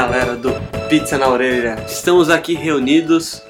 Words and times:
E 0.00 0.02
aí, 0.02 0.08
galera 0.08 0.34
do 0.34 0.54
Pizza 0.88 1.18
na 1.18 1.28
Orelha, 1.28 1.76
estamos 1.86 2.30
aqui 2.30 2.54
reunidos 2.54 3.42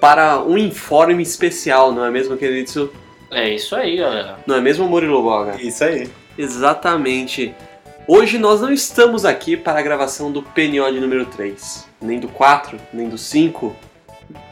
para 0.00 0.40
um 0.40 0.56
informe 0.56 1.24
especial, 1.24 1.90
não 1.90 2.04
é 2.04 2.10
mesmo, 2.10 2.36
querido? 2.36 2.92
É 3.32 3.52
isso 3.52 3.74
aí, 3.74 3.96
galera. 3.96 4.38
Não 4.46 4.54
é 4.54 4.60
mesmo, 4.60 4.88
Murilo 4.88 5.20
Boga? 5.20 5.60
Isso 5.60 5.82
aí. 5.82 6.08
Exatamente. 6.38 7.52
Hoje 8.06 8.38
nós 8.38 8.60
não 8.60 8.70
estamos 8.70 9.24
aqui 9.24 9.56
para 9.56 9.80
a 9.80 9.82
gravação 9.82 10.30
do 10.30 10.40
PNO 10.40 10.92
de 10.92 11.00
número 11.00 11.26
3, 11.26 11.88
nem 12.00 12.20
do 12.20 12.28
4, 12.28 12.78
nem 12.92 13.08
do 13.08 13.18
5. 13.18 13.74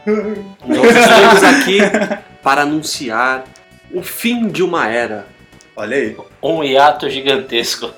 Nós 0.67 0.95
estamos 0.95 1.43
aqui 1.43 1.77
para 2.43 2.63
anunciar 2.63 3.45
o 3.93 4.03
fim 4.03 4.49
de 4.49 4.61
uma 4.63 4.89
era. 4.89 5.25
Olha 5.77 5.95
aí. 5.95 6.17
Um 6.43 6.61
hiato 6.61 7.09
gigantesco. 7.09 7.93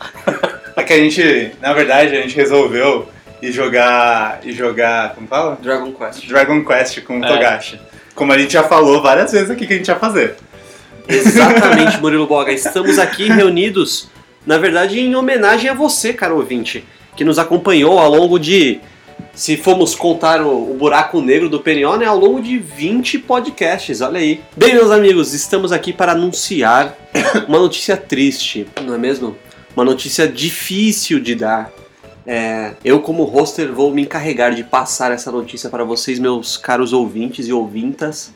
É 0.75 0.83
que 0.83 0.93
a 0.93 0.97
gente, 0.97 1.51
na 1.59 1.73
verdade, 1.73 2.15
a 2.15 2.21
gente 2.21 2.35
resolveu 2.35 3.09
ir 3.41 3.51
jogar. 3.51 4.39
e 4.43 4.51
jogar. 4.51 5.15
Como 5.15 5.27
fala? 5.27 5.57
Dragon 5.61 5.91
Quest. 5.91 6.27
Dragon 6.27 6.63
Quest 6.65 7.01
com 7.03 7.19
o 7.19 7.23
É. 7.23 7.27
Togashi. 7.27 7.79
Como 8.15 8.33
a 8.33 8.37
gente 8.37 8.53
já 8.53 8.63
falou 8.63 9.01
várias 9.01 9.31
vezes 9.31 9.49
aqui 9.49 9.65
que 9.65 9.73
a 9.73 9.77
gente 9.77 9.87
ia 9.87 9.95
fazer. 9.95 10.35
Exatamente, 11.07 11.97
Murilo 12.01 12.27
Boga. 12.27 12.51
Estamos 12.51 12.99
aqui 12.99 13.27
reunidos, 13.29 14.09
na 14.45 14.57
verdade, 14.57 14.99
em 14.99 15.15
homenagem 15.15 15.69
a 15.69 15.73
você, 15.73 16.13
caro 16.13 16.35
ouvinte, 16.37 16.83
que 17.15 17.23
nos 17.23 17.39
acompanhou 17.39 17.97
ao 17.97 18.09
longo 18.09 18.37
de, 18.37 18.79
se 19.33 19.57
formos 19.57 19.95
contar 19.95 20.41
o, 20.41 20.71
o 20.71 20.75
buraco 20.75 21.21
negro 21.21 21.49
do 21.49 21.59
PNO, 21.59 21.97
né, 21.97 22.05
ao 22.05 22.17
longo 22.17 22.41
de 22.41 22.57
20 22.57 23.19
podcasts, 23.19 24.01
olha 24.01 24.19
aí. 24.19 24.41
Bem, 24.55 24.73
meus 24.75 24.91
amigos, 24.91 25.33
estamos 25.33 25.71
aqui 25.71 25.91
para 25.93 26.11
anunciar 26.11 26.95
uma 27.47 27.57
notícia 27.59 27.97
triste, 27.97 28.67
não 28.83 28.93
é 28.93 28.97
mesmo? 28.97 29.35
Uma 29.75 29.85
notícia 29.85 30.27
difícil 30.27 31.19
de 31.19 31.35
dar. 31.35 31.71
É, 32.31 32.73
eu, 32.85 32.99
como 32.99 33.23
hoster, 33.23 33.73
vou 33.73 33.91
me 33.91 34.03
encarregar 34.03 34.53
de 34.53 34.63
passar 34.63 35.11
essa 35.11 35.31
notícia 35.31 35.67
para 35.67 35.83
vocês, 35.83 36.19
meus 36.19 36.57
caros 36.57 36.93
ouvintes 36.93 37.47
e 37.47 37.51
ouvintas. 37.51 38.31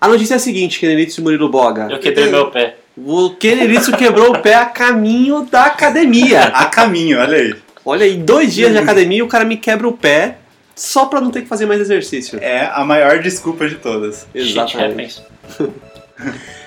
A 0.00 0.06
notícia 0.06 0.34
é 0.34 0.36
a 0.36 0.38
seguinte, 0.38 0.78
Kenelitsu 0.78 1.20
e 1.20 1.24
Murilo 1.24 1.48
Boga. 1.48 1.88
Eu 1.90 1.98
quebrei 1.98 2.30
meu 2.30 2.52
pé. 2.52 2.76
O 2.96 3.30
Kenelitsu 3.30 3.96
quebrou 3.96 4.30
o 4.30 4.38
pé 4.38 4.54
a 4.54 4.66
caminho 4.66 5.42
da 5.50 5.64
academia. 5.64 6.44
A 6.54 6.66
caminho, 6.66 7.18
olha 7.18 7.36
aí. 7.36 7.54
Olha 7.84 8.04
aí, 8.04 8.16
dois 8.16 8.54
dias 8.54 8.70
de 8.70 8.78
academia 8.78 9.24
o 9.24 9.28
cara 9.28 9.44
me 9.44 9.56
quebra 9.56 9.88
o 9.88 9.92
pé 9.92 10.38
só 10.76 11.06
pra 11.06 11.20
não 11.20 11.32
ter 11.32 11.42
que 11.42 11.48
fazer 11.48 11.66
mais 11.66 11.80
exercício. 11.80 12.38
É 12.40 12.70
a 12.72 12.84
maior 12.84 13.18
desculpa 13.18 13.68
de 13.68 13.74
todas. 13.74 14.24
Happens. 14.72 15.20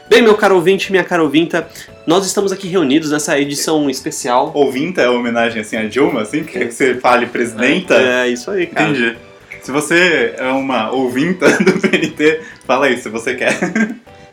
Bem, 0.09 0.21
meu 0.21 0.35
caro 0.35 0.55
ouvinte, 0.55 0.91
minha 0.91 1.03
cara 1.03 1.21
ouvinta, 1.21 1.67
nós 2.05 2.25
estamos 2.25 2.51
aqui 2.51 2.67
reunidos 2.67 3.11
nessa 3.11 3.39
edição 3.39 3.89
especial. 3.89 4.51
Ouvinta 4.55 5.01
é 5.01 5.09
homenagem 5.09 5.61
assim 5.61 5.77
a 5.77 5.87
Dilma, 5.87 6.21
assim? 6.21 6.43
Quer 6.43 6.67
que 6.67 6.73
você 6.73 6.95
fale 6.95 7.27
presidenta? 7.27 7.95
É 7.95 8.27
isso 8.27 8.49
aí, 8.49 8.65
cara. 8.67 8.89
Entendi. 8.89 9.17
Se 9.61 9.71
você 9.71 10.33
é 10.37 10.47
uma 10.51 10.91
ouvinta 10.91 11.47
do 11.63 11.79
PNT, 11.79 12.41
fala 12.65 12.87
aí 12.87 12.97
se 12.97 13.09
você 13.09 13.35
quer. 13.35 13.57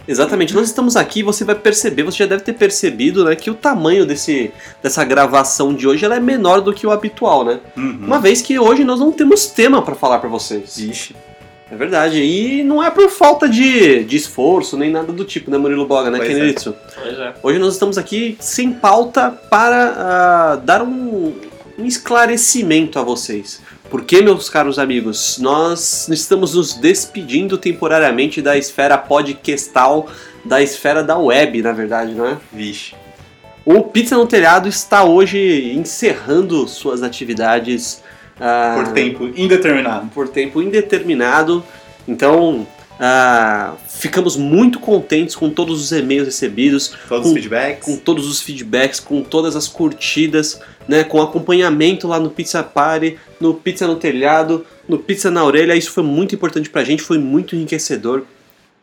Exatamente, 0.08 0.54
nós 0.54 0.68
estamos 0.68 0.96
aqui, 0.96 1.22
você 1.22 1.44
vai 1.44 1.56
perceber, 1.56 2.04
você 2.04 2.18
já 2.18 2.26
deve 2.26 2.44
ter 2.44 2.52
percebido, 2.52 3.24
né, 3.24 3.34
que 3.34 3.50
o 3.50 3.54
tamanho 3.54 4.06
desse, 4.06 4.52
dessa 4.80 5.02
gravação 5.04 5.74
de 5.74 5.86
hoje 5.88 6.04
ela 6.04 6.14
é 6.14 6.20
menor 6.20 6.60
do 6.60 6.72
que 6.72 6.86
o 6.86 6.92
habitual, 6.92 7.44
né? 7.44 7.58
Uhum. 7.76 7.98
Uma 8.02 8.20
vez 8.20 8.40
que 8.40 8.56
hoje 8.56 8.84
nós 8.84 9.00
não 9.00 9.10
temos 9.10 9.46
tema 9.46 9.82
pra 9.82 9.96
falar 9.96 10.20
pra 10.20 10.28
vocês. 10.28 10.78
Ixi. 10.78 11.16
É 11.70 11.74
verdade, 11.74 12.22
e 12.22 12.62
não 12.62 12.80
é 12.80 12.90
por 12.90 13.10
falta 13.10 13.48
de, 13.48 14.04
de 14.04 14.16
esforço 14.16 14.76
nem 14.76 14.88
nada 14.88 15.12
do 15.12 15.24
tipo, 15.24 15.50
né, 15.50 15.58
Murilo 15.58 15.84
Boga, 15.84 16.10
né, 16.10 16.18
Pois 16.18 16.30
é. 16.30 16.54
Pois 16.94 17.18
é. 17.18 17.34
Hoje 17.42 17.58
nós 17.58 17.72
estamos 17.72 17.98
aqui 17.98 18.36
sem 18.38 18.72
pauta 18.72 19.30
para 19.30 19.94
ah, 19.96 20.56
dar 20.64 20.82
um, 20.82 21.34
um 21.76 21.84
esclarecimento 21.84 23.00
a 23.00 23.02
vocês. 23.02 23.60
Porque, 23.90 24.20
meus 24.20 24.48
caros 24.48 24.78
amigos, 24.78 25.38
nós 25.38 26.08
estamos 26.08 26.54
nos 26.54 26.74
despedindo 26.74 27.58
temporariamente 27.58 28.40
da 28.40 28.56
esfera 28.56 28.96
podcastal, 28.96 30.08
da 30.44 30.62
esfera 30.62 31.02
da 31.02 31.16
web, 31.18 31.62
na 31.62 31.72
verdade, 31.72 32.12
não 32.14 32.26
é? 32.26 32.36
Vixe. 32.52 32.94
O 33.64 33.82
Pizza 33.82 34.16
no 34.16 34.26
Telhado 34.26 34.68
está 34.68 35.02
hoje 35.02 35.72
encerrando 35.72 36.68
suas 36.68 37.02
atividades 37.02 38.02
ah, 38.40 38.74
Por 38.76 38.92
tempo 38.92 39.30
indeterminado. 39.36 40.06
por 40.08 40.28
tempo 40.28 40.60
indeterminado. 40.62 41.64
Então, 42.08 42.66
ah, 43.00 43.74
ficamos 43.88 44.36
muito 44.36 44.78
contentes 44.78 45.34
com 45.34 45.50
todos 45.50 45.80
os 45.82 45.92
e-mails 45.92 46.26
recebidos, 46.26 46.94
Todos 47.08 47.24
Com- 47.24 47.28
os 47.30 47.34
feedbacks. 47.34 47.84
com 47.84 47.96
todos 47.96 48.26
os 48.28 48.40
feedbacks, 48.40 49.00
com 49.00 49.22
todas 49.22 49.56
as 49.56 49.66
curtidas, 49.68 50.60
né, 50.88 51.02
com 51.04 51.20
acompanhamento 51.20 52.06
lá 52.06 52.18
no 52.20 52.30
Pizza 52.30 52.62
Party, 52.62 53.18
no 53.40 53.54
Pizza 53.54 53.86
no 53.86 53.96
Telhado, 53.96 54.64
no 54.88 54.98
Pizza 54.98 55.30
na 55.30 55.44
Orelha. 55.44 55.74
Isso 55.74 55.90
foi 55.90 56.04
muito 56.04 56.34
importante 56.34 56.70
pra 56.70 56.84
gente, 56.84 57.02
foi 57.02 57.18
muito 57.18 57.56
enriquecedor. 57.56 58.22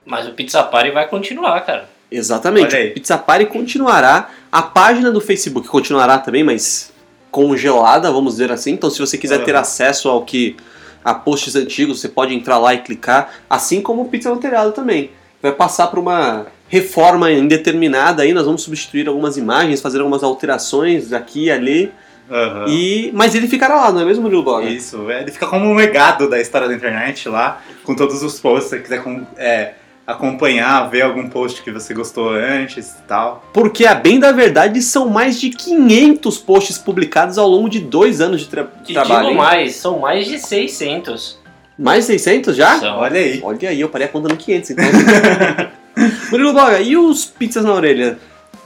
Mas 0.05 0.27
o 0.27 0.31
Pizza 0.31 0.61
Party 0.63 0.91
vai 0.91 1.07
continuar, 1.07 1.61
cara. 1.61 1.89
Exatamente. 2.11 2.75
O 2.75 2.93
Pizza 2.93 3.17
Party 3.17 3.45
continuará. 3.47 4.29
A 4.51 4.61
página 4.61 5.09
do 5.11 5.19
Facebook 5.21 5.67
continuará 5.67 6.17
também, 6.19 6.43
mas 6.43 6.91
congelada, 7.37 8.11
vamos 8.11 8.33
dizer 8.33 8.51
assim. 8.51 8.71
Então, 8.73 8.89
se 8.91 8.99
você 8.99 9.17
quiser 9.17 9.43
ter 9.43 9.53
Aham. 9.55 9.61
acesso 9.61 10.07
ao 10.07 10.23
que 10.23 10.55
a 11.03 11.13
posts 11.15 11.55
antigos, 11.55 11.99
você 11.99 12.07
pode 12.07 12.33
entrar 12.33 12.59
lá 12.59 12.73
e 12.75 12.77
clicar, 12.77 13.31
assim 13.49 13.81
como 13.81 14.03
o 14.03 14.05
Pizza 14.05 14.29
no 14.29 14.37
Telhado 14.37 14.71
também. 14.71 15.09
Vai 15.41 15.51
passar 15.51 15.87
por 15.87 15.97
uma 15.99 16.45
reforma 16.69 17.31
indeterminada 17.31 18.21
aí, 18.23 18.33
nós 18.33 18.45
vamos 18.45 18.61
substituir 18.61 19.07
algumas 19.07 19.35
imagens, 19.35 19.81
fazer 19.81 19.99
algumas 19.99 20.23
alterações 20.23 21.11
aqui 21.11 21.45
e 21.45 21.51
ali. 21.51 21.91
Aham. 22.31 22.65
E 22.69 23.11
mas 23.13 23.35
ele 23.35 23.47
ficará 23.47 23.75
lá, 23.75 23.91
não 23.91 24.01
é 24.01 24.05
mesmo, 24.05 24.23
Murilo 24.23 24.43
Boga? 24.43 24.69
Isso, 24.69 25.09
ele 25.11 25.31
fica 25.31 25.47
como 25.47 25.65
um 25.65 25.73
legado 25.75 26.29
da 26.29 26.39
história 26.39 26.67
da 26.67 26.73
internet 26.75 27.27
lá, 27.27 27.61
com 27.83 27.95
todos 27.95 28.21
os 28.23 28.39
posts, 28.39 28.69
se 28.69 28.77
você 28.77 28.81
quiser 28.81 29.03
com- 29.03 29.25
é, 29.37 29.73
acompanhar, 30.05 30.89
ver 30.89 31.01
algum 31.03 31.29
post 31.29 31.61
que 31.61 31.71
você 31.71 31.93
gostou 31.93 32.29
antes 32.31 32.89
e 32.89 33.01
tal. 33.07 33.43
Porque, 33.53 33.85
a 33.85 33.95
bem 33.95 34.19
da 34.19 34.31
verdade, 34.31 34.81
são 34.81 35.07
mais 35.09 35.39
de 35.39 35.49
500 35.49 36.37
posts 36.39 36.77
publicados 36.77 37.37
ao 37.37 37.47
longo 37.47 37.69
de 37.69 37.79
dois 37.79 38.19
anos 38.21 38.41
de, 38.41 38.47
tra 38.47 38.67
E 38.87 38.93
trabalho. 38.93 39.27
digo 39.29 39.37
mais, 39.37 39.75
são 39.75 39.99
mais 39.99 40.25
de 40.27 40.39
600. 40.39 41.39
Mais 41.79 42.05
600 42.05 42.55
já? 42.55 42.79
São. 42.79 42.97
Olha 42.97 43.19
aí. 43.19 43.39
Olha 43.43 43.69
aí, 43.69 43.79
eu 43.81 43.89
parei 43.89 44.07
a 44.07 44.09
conta 44.09 44.27
no 44.27 44.37
500, 44.37 44.69
então. 44.71 44.85
Murilo 46.31 46.53
Boga, 46.53 46.79
e 46.81 46.97
os 46.97 47.25
pizzas 47.25 47.63
na 47.63 47.73
orelha? 47.73 48.17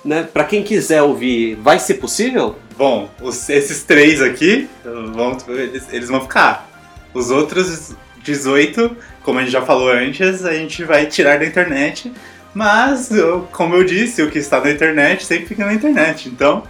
Né? 0.04 0.24
Pra 0.31 0.44
quem 0.44 0.64
quiser 0.64 1.02
ouvir, 1.04 1.56
vai 1.56 1.80
ser 1.80 1.96
possível? 1.96 2.56
Bom, 2.78 3.09
os- 3.22 3.50
esses 3.50 3.84
três 3.84 4.22
aqui, 4.22 4.69
vão, 5.14 5.38
eles, 5.50 5.86
eles 5.92 6.08
vão 6.09 6.22
ficar. 6.22 6.69
Os 7.14 7.30
outros 7.30 7.94
18, 8.24 8.96
como 9.28 9.40
a 9.40 9.42
gente 9.42 9.52
já 9.52 9.62
falou 9.62 9.92
antes, 9.92 10.46
a 10.46 10.54
gente 10.54 10.86
vai 10.86 11.06
tirar 11.06 11.38
da 11.38 11.46
internet. 11.46 12.10
Mas, 12.54 13.12
eu- 13.12 13.46
como 13.52 13.76
eu 13.76 13.84
disse, 13.84 14.24
o 14.24 14.32
que 14.32 14.40
está 14.40 14.62
na 14.62 14.72
internet 14.72 15.26
sempre 15.26 15.46
fica 15.48 15.66
na 15.66 15.74
internet. 15.74 16.30
Então, 16.30 16.64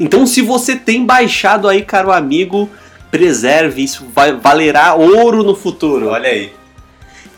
Então, 0.00 0.26
se 0.26 0.40
você 0.40 0.74
tem 0.74 1.04
baixado 1.04 1.68
aí, 1.68 1.82
caro 1.82 2.10
amigo, 2.10 2.70
preserve, 3.10 3.84
isso 3.84 4.06
vai, 4.14 4.32
valerá 4.32 4.94
ouro 4.94 5.42
no 5.42 5.54
futuro. 5.54 6.08
olha 6.08 6.30
aí. 6.30 6.50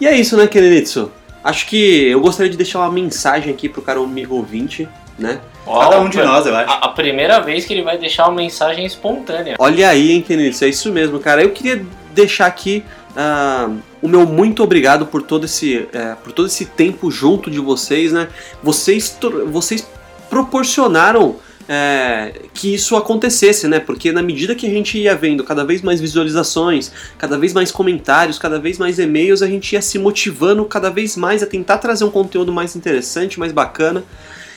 E 0.01 0.07
é 0.07 0.15
isso, 0.15 0.37
né, 0.37 0.47
Kenelitsu? 0.47 1.11
Acho 1.43 1.67
que 1.67 2.07
eu 2.09 2.21
gostaria 2.21 2.49
de 2.51 2.57
deixar 2.57 2.79
uma 2.79 2.93
mensagem 2.93 3.53
aqui 3.53 3.69
pro 3.69 3.83
caro 3.83 4.05
amigo 4.05 4.37
ouvinte, 4.37 4.89
né? 5.19 5.41
Cada 5.67 6.01
um 6.01 6.09
de 6.09 6.19
nós, 6.19 6.47
eu 6.47 6.55
acho. 6.55 6.71
A, 6.71 6.75
a 6.77 6.89
primeira 6.91 7.41
vez 7.41 7.65
que 7.65 7.73
ele 7.75 7.83
vai 7.83 7.99
deixar 7.99 8.29
uma 8.29 8.37
mensagem 8.37 8.87
espontânea. 8.87 9.57
Olha 9.59 9.89
aí, 9.89 10.13
hein, 10.13 10.23
Kenilson, 10.23 10.67
é 10.67 10.69
isso 10.69 10.93
mesmo, 10.93 11.19
cara. 11.19 11.43
Eu 11.43 11.51
queria 11.51 11.85
deixar 12.15 12.47
aqui 12.47 12.85
ah, 13.17 13.71
o 14.01 14.09
meu 14.09 14.27
muito 14.27 14.63
obrigado 14.63 15.07
por 15.07 15.23
todo 15.23 15.45
esse, 15.45 15.89
eh, 15.93 16.17
por 16.23 16.33
todo 16.33 16.47
esse 16.47 16.65
tempo 16.65 17.11
junto 17.11 17.51
de 17.51 17.59
vocês, 17.59 18.13
né? 18.13 18.29
Vocês, 18.63 19.17
vocês 19.51 19.87
proporcionaram 20.29 21.37
eh, 21.69 22.43
que 22.55 22.75
isso 22.75 22.97
acontecesse, 22.97 23.67
né? 23.69 23.81
Porque 23.81 24.13
na 24.13 24.23
medida 24.23 24.55
que 24.55 24.67
a 24.67 24.71
gente 24.71 24.99
ia 24.99 25.15
vendo 25.15 25.45
cada 25.45 25.65
vez 25.65 25.83
mais 25.83 26.01
visualizações, 26.01 26.93
cada 27.19 27.37
vez 27.37 27.53
mais 27.53 27.71
comentários, 27.71 28.39
cada 28.39 28.59
vez 28.59 28.79
mais 28.79 28.99
e-mails, 28.99 29.43
a 29.43 29.47
gente 29.47 29.73
ia 29.73 29.83
se 29.83 29.99
motivando 29.99 30.65
cada 30.65 30.89
vez 30.89 31.17
mais 31.17 31.43
a 31.43 31.47
tentar 31.47 31.79
trazer 31.79 32.05
um 32.05 32.11
conteúdo 32.11 32.53
mais 32.53 32.77
interessante, 32.77 33.39
mais 33.39 33.53
bacana. 33.53 34.05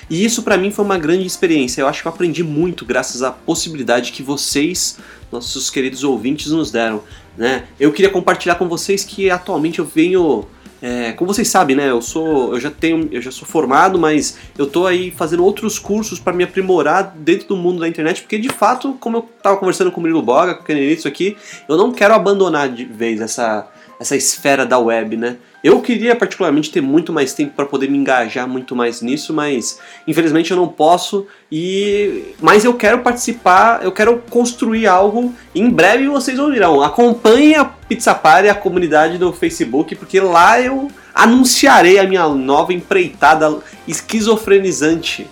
E 0.09 0.23
isso 0.23 0.43
pra 0.43 0.57
mim 0.57 0.69
foi 0.69 0.85
uma 0.85 0.97
grande 0.97 1.25
experiência. 1.25 1.81
Eu 1.81 1.87
acho 1.87 2.01
que 2.01 2.07
eu 2.07 2.11
aprendi 2.11 2.43
muito 2.43 2.85
graças 2.85 3.23
à 3.23 3.31
possibilidade 3.31 4.11
que 4.11 4.21
vocês, 4.21 4.97
nossos 5.31 5.69
queridos 5.69 6.03
ouvintes, 6.03 6.51
nos 6.51 6.71
deram. 6.71 7.01
Né? 7.37 7.63
Eu 7.79 7.91
queria 7.91 8.11
compartilhar 8.11 8.55
com 8.55 8.67
vocês 8.67 9.03
que 9.03 9.29
atualmente 9.29 9.79
eu 9.79 9.85
venho. 9.85 10.45
é, 10.81 11.13
como 11.13 11.33
vocês 11.33 11.47
sabem, 11.47 11.75
né? 11.75 11.89
Eu 11.89 12.01
sou. 12.01 12.53
Eu 12.53 12.59
já 12.59 12.69
tenho. 12.69 13.09
Eu 13.11 13.21
já 13.21 13.31
sou 13.31 13.47
formado, 13.47 13.97
mas 13.97 14.37
eu 14.57 14.67
tô 14.67 14.85
aí 14.85 15.09
fazendo 15.11 15.43
outros 15.43 15.79
cursos 15.79 16.19
para 16.19 16.33
me 16.33 16.43
aprimorar 16.43 17.13
dentro 17.17 17.47
do 17.47 17.57
mundo 17.57 17.79
da 17.79 17.87
internet, 17.87 18.21
porque 18.21 18.37
de 18.37 18.49
fato, 18.49 18.93
como 18.99 19.17
eu 19.17 19.29
tava 19.41 19.57
conversando 19.57 19.91
com 19.91 19.99
o 19.99 20.01
Murilo 20.01 20.21
Boga, 20.21 20.53
com 20.53 20.61
o 20.61 20.65
Kenelitsu 20.65 21.07
aqui, 21.07 21.35
eu 21.67 21.77
não 21.77 21.91
quero 21.91 22.13
abandonar 22.13 22.69
de 22.69 22.85
vez 22.85 23.19
essa, 23.19 23.67
essa 23.99 24.15
esfera 24.15 24.65
da 24.65 24.77
web, 24.77 25.15
né? 25.17 25.37
Eu 25.63 25.81
queria 25.81 26.13
particularmente 26.15 26.69
ter 26.69 26.81
muito 26.81 27.13
mais 27.13 27.33
tempo 27.33 27.53
para 27.55 27.65
poder 27.65 27.89
me 27.89 27.97
engajar 27.97 28.47
muito 28.47 28.75
mais 28.75 29.01
nisso, 29.01 29.33
mas 29.33 29.79
infelizmente 30.05 30.51
eu 30.51 30.57
não 30.57 30.67
posso. 30.67 31.25
E 31.49 32.35
mas 32.41 32.65
eu 32.65 32.73
quero 32.73 32.99
participar, 32.99 33.81
eu 33.83 33.91
quero 33.91 34.21
construir 34.29 34.87
algo. 34.87 35.33
Em 35.55 35.69
breve 35.69 36.07
vocês 36.07 36.37
ouvirão. 36.37 36.81
Acompanhe 36.81 37.55
a 37.55 37.63
Pizza 37.63 38.13
Party, 38.13 38.49
a 38.49 38.55
comunidade 38.55 39.17
do 39.17 39.31
Facebook, 39.31 39.95
porque 39.95 40.19
lá 40.19 40.59
eu 40.59 40.91
anunciarei 41.15 41.97
a 41.97 42.03
minha 42.03 42.27
nova 42.27 42.73
empreitada 42.73 43.57
esquizofrenizante. 43.87 45.27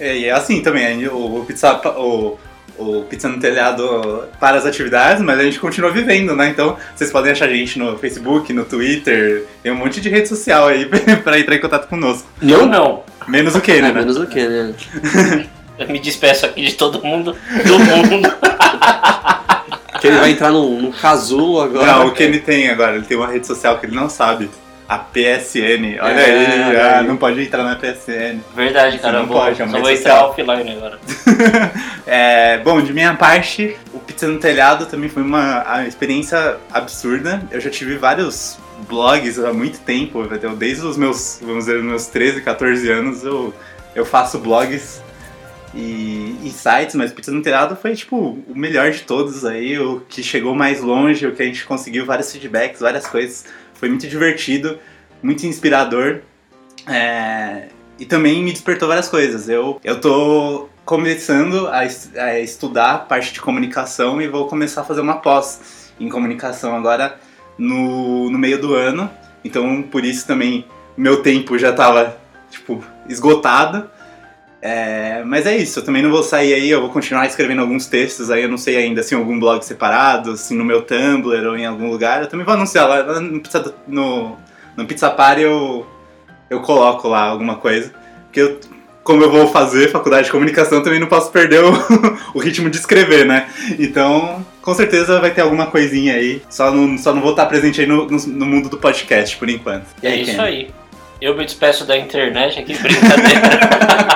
É, 0.00 0.16
e 0.18 0.24
é 0.26 0.32
assim 0.32 0.60
também, 0.60 1.06
o, 1.08 1.40
o 1.40 1.44
pizza, 1.44 1.80
o, 1.96 2.36
o 2.78 3.02
Pizza 3.02 3.28
no 3.28 3.38
Telhado 3.38 4.24
para 4.38 4.56
as 4.56 4.66
atividades, 4.66 5.22
mas 5.22 5.38
a 5.38 5.42
gente 5.42 5.58
continua 5.58 5.90
vivendo, 5.90 6.34
né? 6.34 6.48
Então 6.48 6.76
vocês 6.94 7.10
podem 7.10 7.32
achar 7.32 7.46
a 7.46 7.52
gente 7.52 7.78
no 7.78 7.98
Facebook, 7.98 8.52
no 8.52 8.64
Twitter, 8.64 9.44
tem 9.62 9.72
um 9.72 9.76
monte 9.76 10.00
de 10.00 10.08
rede 10.08 10.28
social 10.28 10.68
aí 10.68 10.86
para 11.22 11.38
entrar 11.38 11.54
em 11.54 11.60
contato 11.60 11.88
conosco. 11.88 12.28
Eu 12.42 12.66
não. 12.66 13.02
Menos 13.28 13.54
o 13.54 13.60
que, 13.60 13.80
né? 13.80 13.88
É, 13.88 13.92
menos 13.92 14.16
o 14.16 14.26
que, 14.26 14.46
né? 14.46 14.74
Eu 15.78 15.88
me 15.88 15.98
despeço 15.98 16.46
aqui 16.46 16.64
de 16.64 16.72
todo 16.72 17.04
mundo, 17.04 17.36
do 17.66 17.78
mundo. 17.78 18.28
Que 20.00 20.08
ele 20.08 20.18
vai 20.18 20.30
entrar 20.30 20.50
num, 20.50 20.82
num 20.82 20.92
casulo 20.92 21.60
agora. 21.60 21.86
Não, 21.86 22.08
o 22.08 22.12
que 22.12 22.22
ele 22.22 22.38
tem 22.38 22.68
agora, 22.68 22.96
ele 22.96 23.06
tem 23.06 23.16
uma 23.16 23.28
rede 23.28 23.46
social 23.46 23.78
que 23.78 23.86
ele 23.86 23.96
não 23.96 24.10
sabe. 24.10 24.50
A 24.88 24.98
PSN, 24.98 25.98
olha 26.00 26.20
É, 26.20 26.24
aí, 26.24 26.68
olha 26.68 26.84
ah, 26.84 26.98
aí. 27.00 27.06
não 27.06 27.16
pode 27.16 27.42
entrar 27.42 27.64
na 27.64 27.74
PSN. 27.74 28.38
Verdade, 28.54 28.98
cara. 28.98 29.18
não 29.18 29.26
vou, 29.26 29.40
pode, 29.40 29.60
é 29.60 29.66
só 29.66 29.80
vou 29.80 29.90
entrar 29.90 29.96
social. 29.96 30.30
offline 30.30 30.72
agora. 30.72 30.98
É, 32.08 32.58
bom, 32.58 32.80
de 32.80 32.92
minha 32.92 33.14
parte, 33.14 33.76
o 33.92 33.98
Pizza 33.98 34.28
no 34.28 34.38
Telhado 34.38 34.86
também 34.86 35.08
foi 35.08 35.24
uma 35.24 35.84
experiência 35.88 36.56
absurda. 36.72 37.42
Eu 37.50 37.60
já 37.60 37.68
tive 37.68 37.96
vários 37.96 38.58
blogs 38.88 39.40
há 39.40 39.52
muito 39.52 39.80
tempo, 39.80 40.22
desde 40.56 40.86
os 40.86 40.96
meus, 40.96 41.40
vamos 41.42 41.64
dizer, 41.64 41.82
meus 41.82 42.06
13, 42.06 42.42
14 42.42 42.88
anos 42.90 43.24
eu, 43.24 43.52
eu 43.92 44.04
faço 44.04 44.38
blogs 44.38 45.02
e, 45.74 46.36
e 46.42 46.50
sites, 46.50 46.94
mas 46.94 47.12
Pizza 47.12 47.30
no 47.30 47.42
Telhado 47.42 47.76
foi 47.76 47.94
tipo 47.94 48.16
o 48.48 48.54
melhor 48.54 48.90
de 48.90 49.00
todos 49.00 49.44
aí, 49.44 49.78
o 49.78 50.00
que 50.08 50.22
chegou 50.22 50.54
mais 50.54 50.80
longe, 50.80 51.26
o 51.26 51.32
que 51.34 51.42
a 51.42 51.46
gente 51.46 51.64
conseguiu 51.66 52.06
vários 52.06 52.32
feedbacks, 52.32 52.80
várias 52.80 53.06
coisas. 53.06 53.44
Foi 53.78 53.88
muito 53.88 54.06
divertido, 54.06 54.78
muito 55.22 55.46
inspirador. 55.46 56.20
É, 56.86 57.68
e 57.98 58.04
também 58.04 58.42
me 58.42 58.52
despertou 58.52 58.88
várias 58.88 59.08
coisas. 59.08 59.48
Eu, 59.48 59.80
eu 59.82 60.00
tô 60.00 60.68
começando 60.84 61.66
a, 61.68 61.80
a 61.80 62.40
estudar 62.40 63.06
parte 63.08 63.32
de 63.32 63.40
comunicação 63.40 64.20
e 64.22 64.28
vou 64.28 64.46
começar 64.46 64.82
a 64.82 64.84
fazer 64.84 65.00
uma 65.00 65.16
pós 65.16 65.92
em 65.98 66.08
comunicação 66.08 66.76
agora 66.76 67.18
no, 67.58 68.30
no 68.30 68.38
meio 68.38 68.60
do 68.60 68.74
ano. 68.74 69.10
Então, 69.44 69.82
por 69.82 70.04
isso 70.04 70.26
também 70.26 70.66
meu 70.96 71.22
tempo 71.22 71.58
já 71.58 71.72
tava, 71.72 72.16
tipo, 72.50 72.82
esgotado. 73.08 73.90
É, 74.68 75.22
mas 75.24 75.46
é 75.46 75.56
isso, 75.56 75.78
eu 75.78 75.84
também 75.84 76.02
não 76.02 76.10
vou 76.10 76.24
sair 76.24 76.52
aí, 76.52 76.68
eu 76.68 76.80
vou 76.80 76.90
continuar 76.90 77.24
escrevendo 77.24 77.60
alguns 77.60 77.86
textos 77.86 78.32
aí, 78.32 78.42
eu 78.42 78.48
não 78.48 78.58
sei 78.58 78.76
ainda 78.76 79.00
se 79.00 79.14
em 79.14 79.18
algum 79.18 79.38
blog 79.38 79.64
separado, 79.64 80.36
se 80.36 80.54
no 80.54 80.64
meu 80.64 80.82
Tumblr 80.82 81.46
ou 81.46 81.56
em 81.56 81.64
algum 81.64 81.88
lugar. 81.88 82.22
Eu 82.22 82.26
também 82.26 82.44
vou 82.44 82.52
anunciar 82.52 82.88
lá 82.88 83.20
no 83.20 83.38
Pizza, 83.38 83.72
no, 83.86 84.36
no 84.76 84.84
Pizza 84.84 85.08
Party 85.08 85.42
eu, 85.42 85.86
eu 86.50 86.60
coloco 86.62 87.06
lá 87.06 87.22
alguma 87.22 87.54
coisa. 87.54 87.94
Porque 88.24 88.40
eu, 88.40 88.58
como 89.04 89.22
eu 89.22 89.30
vou 89.30 89.46
fazer 89.46 89.88
faculdade 89.92 90.24
de 90.24 90.32
comunicação, 90.32 90.82
também 90.82 90.98
não 90.98 91.06
posso 91.06 91.30
perder 91.30 91.62
o, 91.62 91.70
o 92.34 92.40
ritmo 92.40 92.68
de 92.68 92.78
escrever, 92.78 93.24
né? 93.24 93.48
Então, 93.78 94.44
com 94.60 94.74
certeza 94.74 95.20
vai 95.20 95.30
ter 95.30 95.42
alguma 95.42 95.66
coisinha 95.66 96.14
aí. 96.14 96.42
Só 96.50 96.72
não, 96.72 96.98
só 96.98 97.14
não 97.14 97.22
vou 97.22 97.30
estar 97.30 97.46
presente 97.46 97.82
aí 97.82 97.86
no, 97.86 98.06
no, 98.06 98.18
no 98.18 98.44
mundo 98.44 98.68
do 98.68 98.78
podcast 98.78 99.36
por 99.36 99.48
enquanto. 99.48 99.86
E 100.02 100.08
É 100.08 100.10
aí, 100.10 100.22
isso 100.22 100.32
Ken? 100.32 100.40
aí. 100.40 100.70
Eu 101.20 101.36
me 101.36 101.44
despeço 101.44 101.86
da 101.86 101.96
internet 101.96 102.58
aqui, 102.58 102.76
brincadeira. 102.76 104.15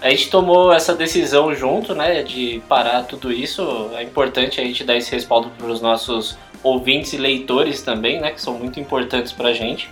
a 0.00 0.10
gente 0.10 0.28
tomou 0.28 0.72
essa 0.72 0.94
decisão 0.94 1.54
junto, 1.54 1.94
né, 1.94 2.22
de 2.22 2.62
parar 2.68 3.04
tudo 3.04 3.32
isso. 3.32 3.90
É 3.94 4.02
importante 4.02 4.60
a 4.60 4.64
gente 4.64 4.84
dar 4.84 4.96
esse 4.96 5.10
respaldo 5.10 5.50
para 5.56 5.66
os 5.66 5.80
nossos 5.80 6.36
ouvintes 6.62 7.12
e 7.12 7.16
leitores 7.16 7.82
também, 7.82 8.20
né, 8.20 8.30
que 8.30 8.40
são 8.40 8.54
muito 8.54 8.78
importantes 8.78 9.32
pra 9.32 9.52
gente. 9.52 9.88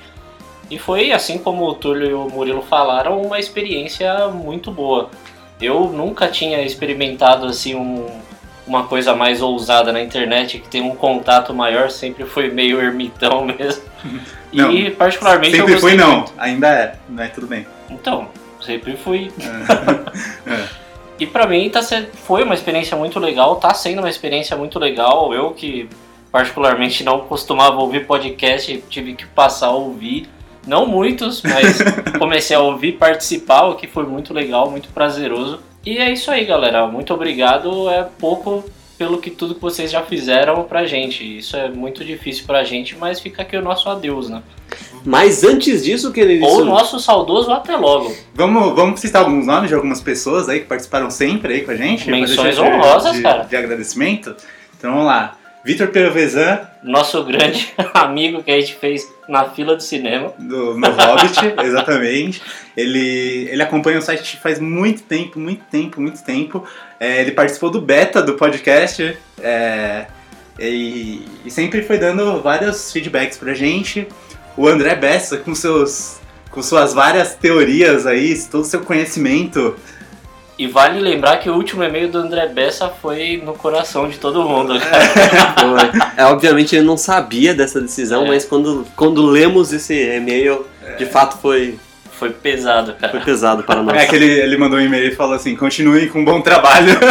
E 0.71 0.79
foi, 0.79 1.13
assim 1.13 1.39
como 1.39 1.67
o 1.67 1.75
Túlio 1.75 2.11
e 2.11 2.15
o 2.15 2.29
Murilo 2.29 2.63
falaram, 2.63 3.21
uma 3.21 3.39
experiência 3.39 4.29
muito 4.29 4.71
boa. 4.71 5.11
Eu 5.61 5.85
nunca 5.87 6.29
tinha 6.29 6.63
experimentado 6.63 7.47
assim 7.47 7.75
um, 7.75 8.07
uma 8.67 8.85
coisa 8.85 9.15
mais 9.15 9.43
ousada 9.43 9.93
na 9.93 10.01
internet, 10.01 10.59
que 10.59 10.69
tem 10.69 10.83
um 10.83 10.95
contato 10.95 11.53
maior, 11.55 11.91
sempre 11.91 12.25
foi 12.25 12.51
meio 12.51 12.81
ermitão 12.81 13.45
mesmo. 13.59 13.83
Não, 14.53 14.71
e 14.73 14.91
particularmente 14.91 15.57
eu 15.57 15.61
Sempre 15.67 15.75
gostei 15.75 15.91
foi 15.91 15.99
não, 15.99 16.17
muito. 16.19 16.33
ainda 16.37 16.69
é, 16.69 16.95
mas 17.09 17.33
tudo 17.33 17.47
bem. 17.47 17.67
Então, 17.89 18.29
sempre 18.63 18.97
fui. 18.97 19.31
É. 20.45 20.83
E 21.23 21.27
pra 21.27 21.47
mim 21.47 21.71
tá 21.71 21.81
sendo, 21.83 22.09
foi 22.15 22.43
uma 22.43 22.55
experiência 22.55 22.97
muito 22.97 23.21
legal, 23.21 23.55
tá 23.57 23.73
sendo 23.73 24.01
uma 24.01 24.11
experiência 24.11 24.57
muito 24.57 24.79
legal. 24.79 25.33
Eu 25.33 25.51
que 25.53 25.89
particularmente 26.33 27.05
não 27.05 27.21
costumava 27.21 27.77
ouvir 27.77 28.07
podcast, 28.07 28.83
tive 28.89 29.15
que 29.15 29.27
passar 29.27 29.69
a 29.69 29.73
ouvir. 29.73 30.29
Não 30.67 30.85
muitos, 30.85 31.43
mas 31.43 31.79
comecei 32.19 32.57
a 32.57 32.61
ouvir, 32.61 32.93
participar, 32.93 33.67
o 33.67 33.77
que 33.77 33.87
foi 33.87 34.05
muito 34.05 34.35
legal, 34.35 34.71
muito 34.71 34.89
prazeroso. 34.89 35.61
E 35.85 35.99
é 35.99 36.11
isso 36.11 36.31
aí, 36.31 36.45
galera. 36.45 36.87
Muito 36.87 37.13
obrigado. 37.13 37.89
É 37.89 38.09
pouco 38.19 38.65
pelo 38.97 39.19
que 39.19 39.31
tudo 39.31 39.55
que 39.55 39.61
vocês 39.61 39.91
já 39.91 40.03
fizeram 40.03 40.65
pra 40.65 40.87
gente. 40.87 41.39
Isso 41.39 41.57
é 41.57 41.69
muito 41.69 42.05
difícil 42.05 42.47
pra 42.47 42.65
gente, 42.65 42.97
mas 42.97 43.21
fica 43.21 43.43
aqui 43.43 43.57
o 43.57 43.63
nosso 43.63 43.89
adeus, 43.89 44.29
né? 44.31 44.43
Mas 45.05 45.43
antes 45.45 45.85
disso, 45.85 46.13
querido. 46.13 46.45
Ou 46.45 46.61
o 46.63 46.65
nosso 46.65 46.99
saudoso 47.01 47.51
até 47.51 47.77
logo. 47.77 48.15
Vamos, 48.35 48.75
vamos 48.75 49.01
citar 49.01 49.23
alguns 49.25 49.47
nomes 49.47 49.69
de 49.69 49.75
algumas 49.75 50.01
pessoas 50.01 50.49
aí 50.49 50.61
que 50.61 50.67
participaram 50.67 51.11
sempre 51.11 51.55
aí 51.55 51.61
com 51.63 51.71
a 51.73 51.77
gente. 51.77 52.09
Menções 52.11 52.57
Fazer 52.57 52.71
de- 52.71 52.77
honrosas, 52.77 53.13
de, 53.15 53.23
cara. 53.23 53.43
De 53.45 53.57
agradecimento. 53.57 54.35
Então 54.79 54.93
vamos 54.93 55.07
lá. 55.07 55.37
Vitor 55.65 55.89
Perovezan, 55.89 56.59
Nosso 56.83 57.23
grande 57.23 57.73
amigo 57.95 58.43
que 58.43 58.51
a 58.51 58.61
gente 58.61 58.75
fez 58.75 59.07
na 59.29 59.45
fila 59.45 59.77
do 59.77 59.83
cinema. 59.83 60.33
do 60.37 60.77
No 60.77 60.89
Hobbit, 60.91 61.39
exatamente. 61.65 62.43
Ele, 62.77 63.49
ele 63.49 63.63
acompanha 63.63 63.99
o 64.01 64.03
site 64.03 64.39
faz 64.39 64.59
muito 64.59 65.03
tempo, 65.05 65.39
muito 65.39 65.63
tempo, 65.71 66.01
muito 66.01 66.21
tempo. 66.25 66.65
É, 66.99 67.21
ele 67.21 67.31
participou 67.31 67.71
do 67.71 67.81
beta 67.81 68.21
do 68.21 68.35
podcast 68.35 69.17
é, 69.41 70.07
e, 70.59 71.25
e 71.45 71.51
sempre 71.51 71.83
foi 71.83 71.97
dando 71.97 72.43
vários 72.43 72.91
feedbacks 72.93 73.39
pra 73.39 73.55
gente. 73.55 74.09
O 74.57 74.67
André 74.69 74.95
Bessa, 74.95 75.37
com, 75.39 75.55
seus, 75.55 76.17
com 76.51 76.63
suas 76.63 76.93
várias 76.93 77.35
teorias 77.35 78.07
aí, 78.07 78.39
todo 78.51 78.63
o 78.63 78.67
seu 78.67 78.81
conhecimento. 78.81 79.75
E 80.59 80.67
vale 80.67 81.01
lembrar 81.01 81.39
que 81.39 81.49
o 81.49 81.55
último 81.55 81.83
e-mail 81.83 82.09
do 82.11 82.19
André 82.19 82.47
Bessa 82.49 82.89
foi 82.89 83.41
no 83.45 83.55
coração 83.55 84.09
de 84.09 84.19
todo 84.19 84.43
mundo. 84.45 84.79
cara. 84.79 86.13
É, 86.17 86.25
obviamente 86.27 86.77
ele 86.77 86.85
não 86.87 86.97
sabia 86.97 87.55
dessa 87.55 87.81
decisão, 87.81 88.25
É. 88.25 88.29
mas 88.29 88.45
quando, 88.45 88.87
quando 88.95 89.25
lemos 89.25 89.73
esse 89.73 89.95
e-mail, 89.95 90.67
de 90.99 91.07
fato 91.07 91.39
foi, 91.39 91.79
Foi 92.23 92.31
pesado, 92.31 92.93
foi 92.99 93.09
cara. 93.11 93.25
pesado 93.25 93.63
para 93.65 93.83
nós. 93.83 93.97
É 93.97 94.07
que 94.07 94.15
ele, 94.15 94.27
ele 94.31 94.57
mandou 94.57 94.79
um 94.79 94.83
e-mail 94.83 95.09
e 95.09 95.15
falou 95.17 95.35
assim: 95.35 95.57
continuem 95.57 96.09
com 96.09 96.21
um 96.21 96.25
bom 96.25 96.41
trabalho. 96.41 96.97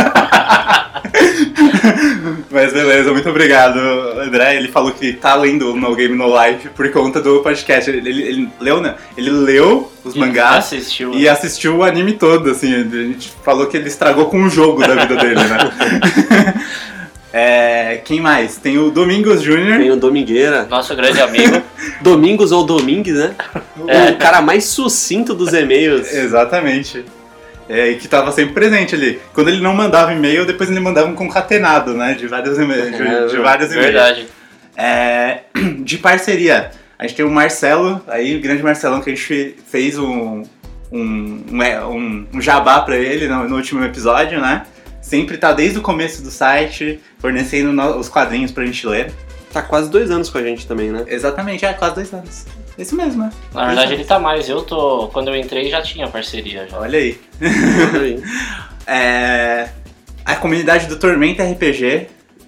Mas 2.50 2.72
beleza, 2.74 3.12
muito 3.12 3.30
obrigado, 3.30 3.78
André. 4.20 4.56
Ele 4.56 4.68
falou 4.70 4.92
que 4.92 5.14
tá 5.14 5.36
lendo 5.36 5.74
o 5.74 5.76
No 5.78 5.96
Game 5.96 6.16
No 6.16 6.28
Life 6.28 6.70
por 6.70 6.90
conta 6.92 7.20
do 7.22 7.40
podcast. 7.42 7.90
Ele, 7.90 8.08
ele- 8.10 8.22
ele 8.24 8.50
leu, 8.60 8.80
né? 8.82 8.96
Ele 9.18 9.30
leu 9.30 9.92
os 10.04 10.16
mangás 10.16 10.66
Assistiu. 10.66 11.14
e 11.14 11.28
assistiu 11.28 11.78
o 11.78 11.84
anime 11.84 12.14
todo, 12.14 12.50
assim. 12.50 12.74
A 12.74 12.84
gente 12.84 13.32
falou 13.44 13.68
que 13.68 13.78
ele 13.78 13.88
estragou 13.88 14.26
com 14.28 14.44
o 14.44 14.50
jogo 14.50 14.82
da 14.86 14.96
vida 14.96 15.16
dele, 15.18 15.36
né? 15.36 16.54
É, 17.34 18.02
quem 18.04 18.20
mais? 18.20 18.58
Tem 18.58 18.78
o 18.78 18.92
Domingos 18.92 19.42
Jr. 19.42 19.78
Tem 19.78 19.92
o 19.92 19.96
Domingueira, 19.96 20.66
Nosso 20.70 20.94
grande 20.96 21.22
amigo. 21.22 21.62
Domingos 22.02 22.52
ou 22.52 22.66
Domingues, 22.66 23.16
né? 23.16 23.36
É. 23.88 24.12
O 24.12 24.18
cara 24.18 24.42
mais 24.42 24.66
sucinto 24.66 25.34
dos 25.34 25.54
e-mails. 25.54 26.12
Exatamente. 26.14 27.06
É, 27.70 27.92
e 27.92 27.96
que 27.96 28.08
tava 28.08 28.32
sempre 28.34 28.54
presente 28.54 28.96
ali. 28.96 29.22
Quando 29.34 29.48
ele 29.48 29.62
não 29.62 29.74
mandava 29.74 30.12
e-mail, 30.14 30.46
depois 30.46 30.70
ele 30.70 30.80
mandava 30.82 31.08
um 31.08 31.16
concatenado, 31.16 31.94
né? 31.94 32.14
De 32.16 32.28
vários 32.28 32.58
e-mails. 32.58 32.98
De, 32.98 33.02
É, 33.02 33.26
de 33.28 33.38
vários 33.38 33.72
e-mails. 33.72 33.86
Verdade. 33.94 34.28
É, 34.76 35.40
de 35.80 35.98
parceria. 36.00 36.72
A 37.00 37.08
gente 37.08 37.16
tem 37.16 37.26
o 37.26 37.32
Marcelo, 37.32 38.02
aí, 38.08 38.36
o 38.36 38.42
grande 38.42 38.62
Marcelão, 38.62 39.02
que 39.02 39.10
a 39.10 39.16
gente 39.16 39.56
fez 39.72 39.98
um, 39.98 40.44
um, 40.92 41.44
um, 41.52 41.64
é, 41.64 41.84
um- 41.84 42.28
jabá 42.40 42.82
pra 42.82 42.96
ele 42.98 43.28
no, 43.28 43.48
no 43.48 43.56
último 43.56 43.84
episódio, 43.84 44.40
né? 44.42 44.64
Sempre 45.02 45.38
tá 45.38 45.52
desde 45.52 45.80
o 45.80 45.82
começo 45.82 46.22
do 46.22 46.30
site, 46.32 47.00
fornecendo 47.20 47.72
no- 47.74 47.98
os 47.98 48.08
quadrinhos 48.08 48.52
pra 48.52 48.66
gente 48.66 48.86
ler. 48.88 49.12
Tá 49.52 49.62
quase 49.62 49.90
dois 49.90 50.10
anos 50.12 50.30
com 50.30 50.38
a 50.38 50.44
gente 50.44 50.66
também, 50.68 50.92
né? 50.92 51.04
Exatamente, 51.08 51.66
é 51.66 51.74
quase 51.74 51.96
dois 51.96 52.14
anos. 52.14 52.46
Isso 52.78 52.96
mesmo, 52.96 53.24
né? 53.24 53.32
Na 53.54 53.66
verdade 53.68 53.94
ele 53.94 54.06
tá 54.06 54.18
mais. 54.18 54.48
Eu 54.48 54.62
tô. 54.62 55.10
Quando 55.10 55.28
eu 55.28 55.36
entrei 55.36 55.70
já 55.70 55.82
tinha 55.82 56.08
parceria 56.08 56.68
já. 56.70 56.78
Olha 56.80 56.98
aí. 57.00 57.20
Aí. 58.00 58.24
É, 58.88 59.70
a 60.26 60.36
comunidade 60.36 60.88
do 60.88 60.98
Tormenta 60.98 61.44
RPG. 61.44 62.08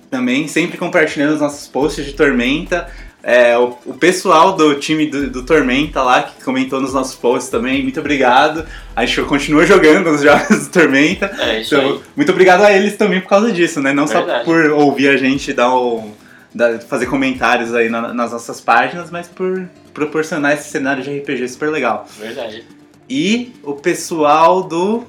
também, 0.10 0.48
sempre 0.48 0.78
compartilhando 0.78 1.34
os 1.34 1.42
nossos 1.42 1.68
posts 1.68 2.06
de 2.06 2.14
Tormenta. 2.14 2.88
É, 3.26 3.58
o, 3.58 3.78
o 3.86 3.94
pessoal 3.94 4.52
do 4.58 4.76
time 4.76 5.06
do, 5.08 5.30
do 5.30 5.44
Tormenta 5.46 6.02
lá, 6.04 6.24
que 6.24 6.44
comentou 6.44 6.82
nos 6.82 6.94
nossos 6.94 7.16
posts 7.16 7.50
também, 7.50 7.82
muito 7.82 7.98
obrigado. 8.00 8.66
A 8.94 9.06
gente 9.06 9.22
continua 9.22 9.66
jogando 9.66 10.10
os 10.10 10.20
jogos 10.24 10.68
do 10.68 10.72
Tormenta. 10.72 11.32
É 11.40 11.62
isso 11.62 11.74
Então, 11.74 11.92
aí. 11.94 12.00
muito 12.18 12.32
obrigado 12.34 12.64
a 12.64 12.74
eles 12.74 12.98
também 12.98 13.22
por 13.22 13.30
causa 13.30 13.50
disso, 13.52 13.80
né? 13.82 13.94
Não 13.94 14.08
só 14.08 14.20
Verdade. 14.20 14.44
por 14.44 14.66
ouvir 14.72 15.08
a 15.08 15.16
gente 15.16 15.54
dar 15.54 15.74
o, 15.74 16.12
dar- 16.54 16.80
fazer 16.82 17.06
comentários 17.06 17.74
aí 17.74 17.88
na- 17.88 18.14
nas 18.14 18.34
nossas 18.34 18.60
páginas, 18.60 19.10
mas 19.10 19.30
por 19.30 19.70
proporcionar 19.94 20.54
esse 20.56 20.70
cenário 20.70 21.02
de 21.02 21.18
RPG 21.20 21.48
super 21.48 21.70
legal. 21.70 22.06
Verdade. 22.20 22.66
E 23.10 23.54
o 23.64 23.74
pessoal 23.74 24.64
do 24.64 25.06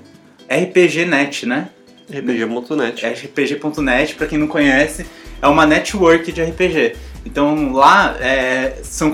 RPG 0.49 1.05
Net, 1.07 1.47
né? 1.47 1.69
RPG.net. 2.09 3.05
RPG.net, 3.05 4.15
pra 4.15 4.27
quem 4.27 4.39
não 4.39 4.47
conhece, 4.47 5.05
é 5.43 5.49
uma 5.49 5.67
network 5.67 6.31
de 6.31 6.43
RPG. 6.43 6.95
Então 7.25 7.73
lá 7.73 8.17
é, 8.21 8.81
são 8.83 9.11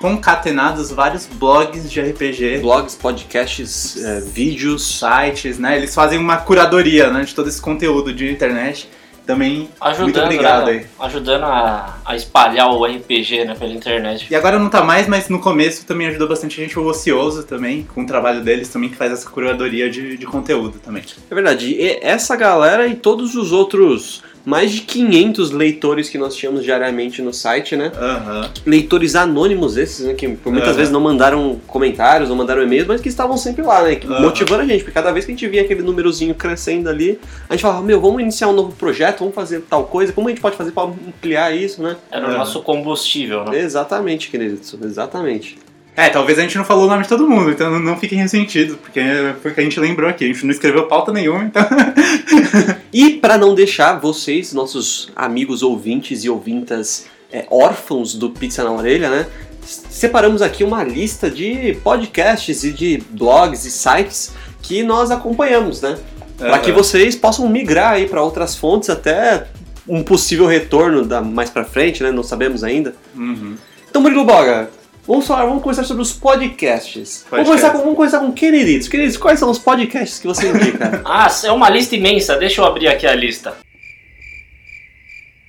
concatenados 0.00 0.90
vários 0.90 1.26
blogs 1.26 1.90
de 1.90 2.00
RPG, 2.00 2.58
Blogs, 2.58 2.94
podcasts, 2.94 4.02
é, 4.02 4.20
vídeos. 4.20 4.98
sites, 4.98 5.58
né? 5.58 5.76
Eles 5.76 5.94
fazem 5.94 6.18
uma 6.18 6.38
curadoria 6.38 7.10
né, 7.10 7.22
de 7.22 7.34
todo 7.34 7.48
esse 7.48 7.60
conteúdo 7.60 8.12
de 8.12 8.30
internet. 8.30 8.88
Também 9.26 9.68
Ajudando, 9.80 10.04
muito 10.04 10.20
obrigado 10.20 10.66
né? 10.66 10.72
aí. 10.72 10.86
Ajudando 11.06 11.44
a, 11.44 11.98
a 12.04 12.16
espalhar 12.16 12.68
o 12.72 12.84
RPG 12.84 13.44
né, 13.44 13.54
pela 13.54 13.72
internet. 13.72 14.26
E 14.28 14.34
agora 14.34 14.58
não 14.58 14.68
tá 14.68 14.82
mais, 14.82 15.06
mas 15.06 15.28
no 15.28 15.38
começo 15.38 15.86
também 15.86 16.08
ajudou 16.08 16.26
bastante 16.26 16.60
a 16.60 16.64
gente 16.64 16.76
o 16.76 16.84
Ocioso 16.84 17.44
também, 17.44 17.86
com 17.94 18.02
o 18.02 18.06
trabalho 18.06 18.40
deles 18.40 18.68
também, 18.68 18.88
que 18.88 18.96
faz 18.96 19.12
essa 19.12 19.30
curadoria 19.30 19.88
de, 19.88 20.16
de 20.16 20.26
conteúdo 20.26 20.80
também. 20.80 21.04
É 21.30 21.34
verdade. 21.34 21.66
E 21.66 22.00
essa 22.02 22.34
galera 22.34 22.88
e 22.88 22.96
todos 22.96 23.36
os 23.36 23.52
outros 23.52 24.22
mais 24.44 24.70
de 24.72 24.80
500 24.80 25.50
leitores 25.50 26.08
que 26.08 26.16
nós 26.18 26.34
tínhamos 26.34 26.62
diariamente 26.64 27.20
no 27.22 27.32
site, 27.32 27.76
né? 27.76 27.92
Aham. 27.94 28.50
Leitores 28.64 29.14
anônimos 29.14 29.76
esses, 29.76 30.06
né? 30.06 30.14
Que 30.14 30.28
por 30.28 30.50
muitas 30.52 30.70
Aham. 30.70 30.76
vezes 30.78 30.92
não 30.92 31.00
mandaram 31.00 31.60
comentários, 31.66 32.28
não 32.28 32.36
mandaram 32.36 32.62
e-mails, 32.62 32.86
mas 32.86 33.00
que 33.00 33.08
estavam 33.08 33.36
sempre 33.36 33.62
lá, 33.62 33.82
né? 33.82 33.98
Aham. 34.04 34.20
Motivando 34.22 34.62
a 34.62 34.66
gente, 34.66 34.78
porque 34.84 34.92
cada 34.94 35.12
vez 35.12 35.24
que 35.24 35.32
a 35.32 35.34
gente 35.34 35.46
via 35.48 35.62
aquele 35.62 35.82
númerozinho 35.82 36.34
crescendo 36.34 36.88
ali, 36.88 37.18
a 37.48 37.52
gente 37.54 37.62
falava, 37.62 37.82
meu, 37.82 38.00
vamos 38.00 38.20
iniciar 38.22 38.48
um 38.48 38.52
novo 38.52 38.72
projeto, 38.74 39.20
vamos 39.20 39.34
fazer 39.34 39.60
tal 39.68 39.84
coisa, 39.84 40.12
como 40.12 40.28
a 40.28 40.30
gente 40.30 40.40
pode 40.40 40.56
fazer 40.56 40.72
para 40.72 40.88
ampliar 40.88 41.54
isso, 41.54 41.82
né? 41.82 41.96
Era 42.10 42.28
o 42.28 42.32
É. 42.32 42.36
nosso 42.38 42.62
combustível, 42.62 43.44
né? 43.44 43.58
Exatamente, 43.60 44.30
querido, 44.30 44.58
exatamente. 44.84 45.58
É, 45.96 46.08
talvez 46.08 46.38
a 46.38 46.42
gente 46.42 46.56
não 46.56 46.64
falou 46.64 46.86
o 46.86 46.88
nome 46.88 47.02
de 47.02 47.08
todo 47.08 47.28
mundo, 47.28 47.50
então 47.50 47.78
não 47.78 47.96
fiquem 47.96 48.18
ressentidos, 48.18 48.76
porque 48.76 49.00
foi 49.42 49.50
o 49.50 49.54
que 49.54 49.60
a 49.60 49.64
gente 49.64 49.78
lembrou 49.78 50.08
aqui. 50.08 50.24
A 50.24 50.28
gente 50.28 50.44
não 50.44 50.50
escreveu 50.50 50.86
pauta 50.86 51.12
nenhuma, 51.12 51.44
então. 51.44 51.62
E 52.92 53.10
para 53.10 53.38
não 53.38 53.54
deixar 53.54 54.00
vocês, 54.00 54.52
nossos 54.52 55.12
amigos 55.14 55.62
ouvintes 55.62 56.24
e 56.24 56.28
ouvintas 56.28 57.06
é, 57.32 57.46
órfãos 57.48 58.14
do 58.14 58.30
Pizza 58.30 58.64
na 58.64 58.72
Orelha, 58.72 59.08
né? 59.08 59.26
Separamos 59.62 60.42
aqui 60.42 60.64
uma 60.64 60.82
lista 60.82 61.30
de 61.30 61.74
podcasts 61.84 62.64
e 62.64 62.72
de 62.72 63.02
blogs 63.10 63.64
e 63.64 63.70
sites 63.70 64.32
que 64.60 64.82
nós 64.82 65.12
acompanhamos, 65.12 65.80
né? 65.80 65.98
Para 66.36 66.58
que 66.58 66.72
vocês 66.72 67.14
possam 67.14 67.48
migrar 67.48 67.92
aí 67.92 68.08
para 68.08 68.22
outras 68.22 68.56
fontes 68.56 68.90
até 68.90 69.46
um 69.86 70.02
possível 70.02 70.46
retorno 70.46 71.04
da, 71.04 71.20
mais 71.20 71.50
para 71.50 71.64
frente, 71.64 72.02
né? 72.02 72.10
Não 72.10 72.22
sabemos 72.22 72.64
ainda. 72.64 72.94
Uhum. 73.14 73.56
Então, 73.88 74.00
Murilo 74.02 74.24
Boga, 74.24 74.70
vamos 75.10 75.26
falar, 75.26 75.44
vamos 75.44 75.60
conversar 75.60 75.82
sobre 75.82 76.02
os 76.02 76.12
podcasts. 76.12 77.26
Vamos 77.28 77.48
Podcast. 77.48 77.48
começar 77.48 77.70
com, 77.70 77.78
vamos 77.78 77.96
começar 77.96 78.20
com 78.20 78.32
Queridos. 78.32 78.86
Queridos, 78.86 79.16
quais 79.16 79.40
são 79.40 79.50
os 79.50 79.58
podcasts 79.58 80.20
que 80.20 80.26
você 80.26 80.48
indica? 80.48 81.02
Ah, 81.04 81.28
é 81.44 81.50
uma 81.50 81.68
lista 81.68 81.96
imensa. 81.96 82.36
Deixa 82.36 82.60
eu 82.60 82.64
abrir 82.64 82.86
aqui 82.86 83.06
a 83.06 83.14
lista. 83.14 83.54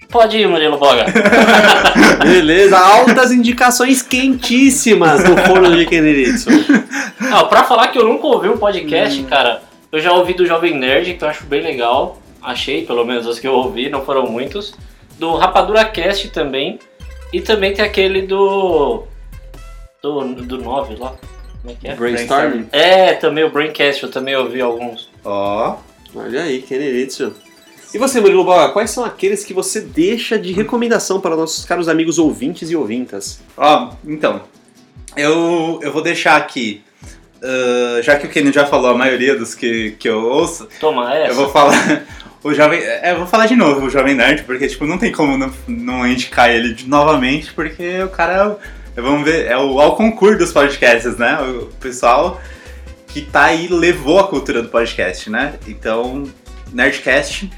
Pode 0.10 0.38
ir, 0.38 0.48
Murilo 0.48 0.78
Boga. 0.78 1.06
Beleza, 2.24 2.78
altas 2.78 3.32
indicações 3.32 4.02
quentíssimas 4.02 5.24
no 5.24 5.38
forno 5.38 5.76
de 5.76 5.86
Kenneritsu. 5.86 6.50
Ah, 7.34 7.46
pra 7.46 7.64
falar 7.64 7.88
que 7.90 7.98
eu 7.98 8.04
nunca 8.04 8.28
ouvi 8.28 8.50
um 8.50 8.58
podcast, 8.58 9.24
cara, 9.24 9.62
eu 9.90 10.02
já 10.02 10.12
ouvi 10.12 10.34
do 10.34 10.46
Jovem 10.46 10.76
Nerd, 10.76 11.14
que 11.14 11.24
eu 11.24 11.30
acho 11.30 11.46
bem 11.46 11.62
legal. 11.62 12.20
Achei, 12.42 12.86
pelo 12.86 13.06
menos 13.06 13.26
os 13.26 13.40
que 13.40 13.48
eu 13.48 13.54
ouvi, 13.54 13.90
não 13.90 14.04
foram 14.04 14.26
muitos. 14.28 14.74
Do 15.18 15.36
Rapadura 15.36 15.86
Cast 15.86 16.28
também. 16.30 16.78
E 17.32 17.40
também 17.40 17.74
tem 17.74 17.86
aquele 17.86 18.24
do. 18.24 19.06
Do, 20.02 20.34
do 20.34 20.58
9 20.58 20.96
lá. 20.96 21.16
Como 21.62 21.74
é 21.74 21.76
que 21.80 21.88
é? 21.88 21.96
Brainstorming? 21.96 22.68
É, 22.72 23.14
também 23.14 23.44
o 23.44 23.52
Braincast, 23.52 24.02
eu 24.02 24.10
também 24.10 24.36
ouvi 24.36 24.60
alguns. 24.60 25.10
Ó. 25.24 25.78
Olha 26.16 26.42
aí, 26.44 26.62
Kenneritsu. 26.64 27.34
E 27.94 27.98
você, 27.98 28.20
Murilo 28.20 28.44
Boga, 28.44 28.70
quais 28.74 28.90
são 28.90 29.06
aqueles 29.06 29.44
que 29.46 29.54
você 29.54 29.80
deixa 29.82 30.40
de 30.40 30.54
recomendação 30.54 31.20
para 31.22 31.36
nossos 31.36 31.66
caros 31.66 31.88
amigos 31.88 32.18
ouvintes 32.18 32.72
e 32.72 32.76
ouvintas? 32.76 33.42
Ó, 33.56 33.92
então. 34.04 34.42
Eu, 35.16 35.80
eu 35.84 35.92
vou 35.92 36.02
deixar 36.02 36.36
aqui. 36.36 36.82
ah, 37.44 38.02
já 38.02 38.16
que 38.16 38.26
o 38.26 38.30
Kenny 38.30 38.52
já 38.52 38.66
falou 38.66 38.92
a 38.92 38.98
maioria 38.98 39.36
dos 39.38 39.54
que, 39.54 39.92
que 40.00 40.10
eu 40.10 40.24
ouço, 40.24 40.68
Toma 40.80 41.14
essa. 41.14 41.32
eu 41.32 41.36
vou 41.36 41.50
falar. 41.50 42.04
O 42.44 42.56
Jovem. 42.56 42.80
É, 42.80 43.12
eu 43.12 43.18
vou 43.20 43.28
falar 43.28 43.46
de 43.46 43.56
novo 43.56 43.86
o 43.86 43.90
Jovem 43.92 44.16
Nerd, 44.16 44.42
porque 44.46 44.68
tipo, 44.68 44.88
não 44.88 44.98
tem 44.98 45.12
como 45.12 45.38
não, 45.38 45.54
não 45.68 46.08
indicar 46.08 46.50
ele 46.50 46.76
novamente, 46.88 47.54
porque 47.54 48.02
o 48.02 48.10
cara. 48.10 48.58
É 48.96 49.02
Vamos 49.02 49.24
ver, 49.24 49.48
é 49.48 49.58
o 49.58 49.80
ao 49.80 49.96
concurso 49.96 50.38
dos 50.38 50.52
podcasts, 50.52 51.18
né? 51.18 51.40
O 51.42 51.68
pessoal 51.80 52.42
que 53.08 53.22
tá 53.22 53.46
aí 53.46 53.68
levou 53.68 54.20
a 54.20 54.28
cultura 54.28 54.62
do 54.62 54.70
podcast, 54.70 55.30
né? 55.30 55.56
Então, 55.68 56.24
Nerdcast. 56.72 57.50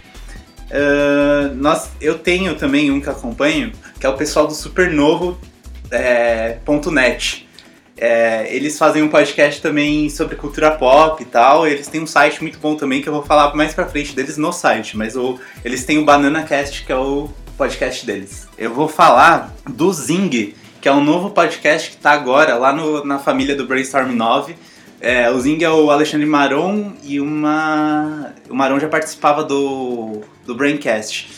Ah, 0.74 1.52
nós, 1.56 1.92
eu 2.02 2.18
tenho 2.18 2.56
também 2.56 2.90
um 2.92 3.00
que 3.00 3.10
acompanho, 3.10 3.72
que 4.00 4.06
é 4.06 4.10
o 4.10 4.18
pessoal 4.18 4.48
do 4.48 4.54
Supernovo 4.54 5.40
é, 5.92 6.58
ponto 6.66 6.90
.net. 6.90 7.48
É, 7.96 8.54
eles 8.54 8.78
fazem 8.78 9.04
um 9.04 9.08
podcast 9.08 9.62
também 9.62 10.10
sobre 10.10 10.36
cultura 10.36 10.72
pop 10.72 11.22
e 11.22 11.26
tal. 11.26 11.68
Eles 11.68 11.88
têm 11.88 12.02
um 12.02 12.08
site 12.08 12.42
muito 12.42 12.58
bom 12.58 12.76
também 12.76 13.02
que 13.02 13.08
eu 13.08 13.14
vou 13.14 13.24
falar 13.24 13.56
mais 13.56 13.74
pra 13.74 13.86
frente 13.86 14.16
deles 14.16 14.36
no 14.36 14.52
site, 14.52 14.98
mas 14.98 15.16
o, 15.16 15.40
eles 15.64 15.86
têm 15.86 16.00
o 16.00 16.06
BananaCast, 16.06 16.84
que 16.84 16.92
é 16.92 16.96
o 16.96 17.30
podcast 17.56 18.04
deles. 18.04 18.48
Eu 18.58 18.74
vou 18.74 18.88
falar 18.88 19.54
do 19.70 19.94
Zing, 19.94 20.56
que 20.84 20.90
é 20.90 20.92
um 20.92 21.02
novo 21.02 21.30
podcast 21.30 21.92
que 21.92 21.96
tá 21.98 22.12
agora 22.12 22.56
lá 22.56 22.74
no- 22.74 23.06
na 23.06 23.18
família 23.18 23.56
do 23.56 23.66
Brainstorm 23.66 24.12
9. 24.12 24.54
É, 25.00 25.30
o 25.32 25.40
Zing 25.40 25.64
é 25.64 25.70
o 25.70 25.90
Alexandre 25.90 26.26
Maron 26.28 26.92
e 27.02 27.22
uma. 27.22 28.34
O 28.50 28.54
Maron 28.54 28.80
já 28.82 28.90
participava 28.90 29.46
do, 29.46 30.20
do 30.46 30.54
Braincast. 30.56 31.30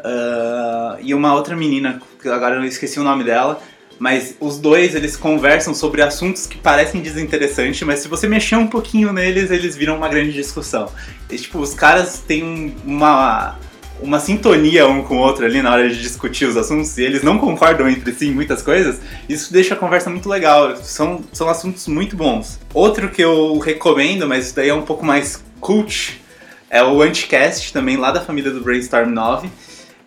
Ah, 0.00 0.96
e 1.00 1.12
uma 1.14 1.34
outra 1.34 1.54
menina, 1.54 2.00
que 2.20 2.28
agora 2.28 2.56
eu 2.56 2.64
esqueci 2.64 2.98
o 2.98 3.04
nome 3.04 3.24
dela. 3.24 3.60
Mas 3.98 4.36
os 4.40 4.58
dois, 4.58 4.94
eles 4.94 5.16
conversam 5.16 5.74
sobre 5.74 6.00
assuntos 6.00 6.46
que 6.46 6.56
parecem 6.56 7.00
desinteressantes, 7.02 7.82
mas 7.82 7.98
se 7.98 8.06
você 8.08 8.28
mexer 8.28 8.54
um 8.56 8.66
pouquinho 8.68 9.12
neles, 9.12 9.50
eles 9.50 9.74
viram 9.76 9.96
uma 9.96 10.08
grande 10.08 10.32
discussão. 10.32 10.88
E, 11.28 11.36
tipo, 11.36 11.58
os 11.58 11.74
caras 11.74 12.20
têm 12.26 12.44
um- 12.44 12.74
uma, 12.86 13.58
uma 14.00 14.20
sintonia 14.20 14.86
um 14.86 15.02
com 15.02 15.16
o 15.16 15.18
outro 15.18 15.44
ali 15.44 15.60
na 15.60 15.72
hora 15.72 15.88
de 15.88 16.00
discutir 16.00 16.44
os 16.44 16.56
assuntos, 16.56 16.96
e 16.98 17.02
eles 17.02 17.22
não 17.22 17.38
concordam 17.38 17.88
entre 17.88 18.12
si 18.12 18.28
em 18.28 18.32
muitas 18.32 18.62
coisas, 18.62 19.00
isso 19.28 19.52
deixa 19.52 19.74
a 19.74 19.76
conversa 19.76 20.08
muito 20.10 20.28
legal. 20.28 20.76
São, 20.76 21.22
são 21.32 21.48
assuntos 21.48 21.86
muito 21.88 22.16
bons. 22.16 22.58
Outro 22.72 23.08
que 23.08 23.22
eu 23.22 23.58
recomendo, 23.58 24.26
mas 24.26 24.46
isso 24.46 24.56
daí 24.56 24.68
é 24.68 24.74
um 24.74 24.82
pouco 24.82 25.04
mais 25.04 25.42
cult, 25.60 26.22
é 26.70 26.82
o 26.82 27.02
Anticast, 27.02 27.72
também 27.72 27.96
lá 27.96 28.10
da 28.10 28.20
família 28.20 28.50
do 28.50 28.60
Brainstorm 28.60 29.10
9. 29.10 29.50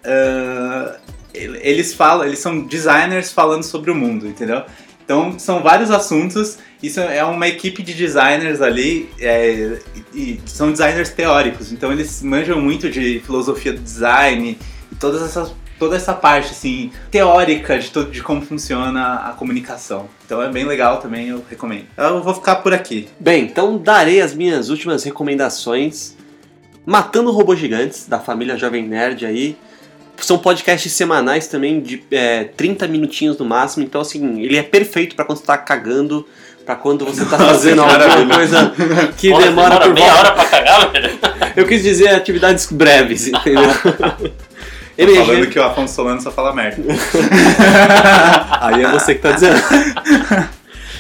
Ah, 0.03 0.98
eles 1.33 1.93
falam, 1.93 2.25
eles 2.25 2.39
são 2.39 2.62
designers 2.62 3.31
falando 3.31 3.63
sobre 3.63 3.89
o 3.89 3.95
mundo, 3.95 4.27
entendeu? 4.27 4.63
Então 5.03 5.38
são 5.39 5.62
vários 5.62 5.89
assuntos. 5.91 6.57
Isso 6.81 7.00
é 7.00 7.23
uma 7.23 7.47
equipe 7.47 7.83
de 7.83 7.93
designers 7.93 8.61
ali 8.61 9.09
é, 9.19 9.79
e 10.13 10.39
são 10.45 10.71
designers 10.71 11.09
teóricos. 11.09 11.71
Então 11.71 11.91
eles 11.91 12.21
manjam 12.23 12.59
muito 12.59 12.89
de 12.89 13.19
filosofia 13.19 13.73
do 13.73 13.79
design 13.79 14.57
e 14.91 14.95
todas 14.95 15.21
essas 15.21 15.53
toda 15.77 15.95
essa 15.95 16.13
parte 16.13 16.51
assim 16.51 16.91
teórica 17.09 17.79
de 17.79 17.89
tudo 17.89 18.11
de 18.11 18.21
como 18.21 18.41
funciona 18.41 19.15
a 19.15 19.31
comunicação. 19.31 20.07
Então 20.25 20.39
é 20.39 20.47
bem 20.47 20.63
legal 20.63 20.97
também, 20.97 21.29
eu 21.29 21.43
recomendo. 21.50 21.85
Eu 21.97 22.21
vou 22.21 22.35
ficar 22.35 22.57
por 22.57 22.71
aqui. 22.71 23.09
Bem, 23.19 23.45
então 23.45 23.77
darei 23.79 24.21
as 24.21 24.33
minhas 24.33 24.69
últimas 24.69 25.03
recomendações. 25.03 26.15
Matando 26.85 27.31
Robôs 27.31 27.59
Gigantes, 27.59 28.07
da 28.07 28.19
família 28.19 28.57
Jovem 28.57 28.88
Nerd 28.88 29.25
aí. 29.25 29.57
São 30.17 30.38
podcasts 30.38 30.91
semanais 30.91 31.47
também, 31.47 31.81
de 31.81 32.03
é, 32.11 32.43
30 32.43 32.88
minutinhos 32.88 33.38
no 33.38 33.45
máximo. 33.45 33.83
Então, 33.83 34.01
assim, 34.01 34.41
ele 34.41 34.57
é 34.57 34.63
perfeito 34.63 35.15
pra 35.15 35.25
quando 35.25 35.39
você 35.39 35.45
tá 35.45 35.57
cagando, 35.57 36.27
pra 36.65 36.75
quando 36.75 37.06
você 37.06 37.25
tá 37.25 37.38
fazendo 37.39 37.82
alguma 37.82 37.98
maravilha. 38.00 38.36
coisa 38.36 38.74
que 39.18 39.30
Porra, 39.30 39.44
demora 39.44 39.80
por 39.80 39.94
meia 39.94 40.06
volta. 40.13 40.20
hora 40.20 40.32
pra 40.34 40.46
cagar, 40.46 40.91
velho. 40.91 41.20
Eu 41.56 41.65
quis 41.68 41.84
dizer 41.84 42.10
atividades 42.10 42.68
breves, 42.72 43.27
entendeu? 43.27 43.63
Tô 44.98 45.25
falando 45.25 45.48
que 45.48 45.58
o 45.58 45.63
Afonso 45.63 45.96
Solano 45.96 46.22
só 46.22 46.32
fala 46.32 46.53
merda. 46.53 46.84
Aí 48.62 48.84
é 48.84 48.91
você 48.91 49.15
que 49.15 49.22
tá 49.22 49.32
dizendo. 49.32 49.60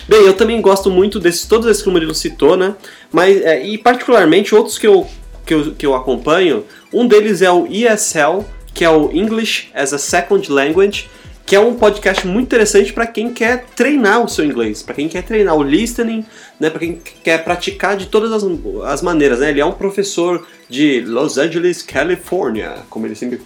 Bem, 0.07 0.25
eu 0.25 0.33
também 0.33 0.59
gosto 0.59 0.89
muito 0.89 1.19
desses, 1.19 1.45
todos 1.45 1.67
esses 1.69 1.83
que 1.83 1.89
o 1.89 1.91
Murilo 1.91 2.15
citou, 2.15 2.57
né? 2.57 2.73
Mas, 3.11 3.39
é, 3.41 3.63
e 3.63 3.77
particularmente 3.77 4.55
outros 4.55 4.77
que 4.77 4.87
eu, 4.87 5.07
que, 5.45 5.53
eu, 5.53 5.71
que 5.73 5.85
eu 5.85 5.93
acompanho, 5.95 6.65
um 6.91 7.05
deles 7.07 7.41
é 7.41 7.51
o 7.51 7.67
ESL, 7.67 8.43
que 8.73 8.83
é 8.83 8.89
o 8.89 9.11
English 9.13 9.69
as 9.75 9.93
a 9.93 9.99
Second 9.99 10.51
Language, 10.51 11.07
que 11.45 11.55
é 11.55 11.59
um 11.59 11.75
podcast 11.75 12.25
muito 12.25 12.47
interessante 12.47 12.93
para 12.93 13.05
quem 13.05 13.33
quer 13.33 13.65
treinar 13.75 14.23
o 14.23 14.29
seu 14.29 14.45
inglês, 14.45 14.81
para 14.81 14.95
quem 14.95 15.09
quer 15.09 15.23
treinar 15.23 15.55
o 15.55 15.63
listening, 15.63 16.25
né, 16.59 16.69
para 16.69 16.79
quem 16.79 17.01
quer 17.23 17.43
praticar 17.43 17.97
de 17.97 18.05
todas 18.05 18.31
as, 18.31 18.43
as 18.85 19.01
maneiras. 19.01 19.39
Né? 19.39 19.49
Ele 19.49 19.61
é 19.61 19.65
um 19.65 19.73
professor 19.73 20.47
de 20.69 21.01
Los 21.01 21.37
Angeles, 21.37 21.81
Califórnia, 21.81 22.75
como 22.89 23.05
ele 23.05 23.15
sempre 23.15 23.41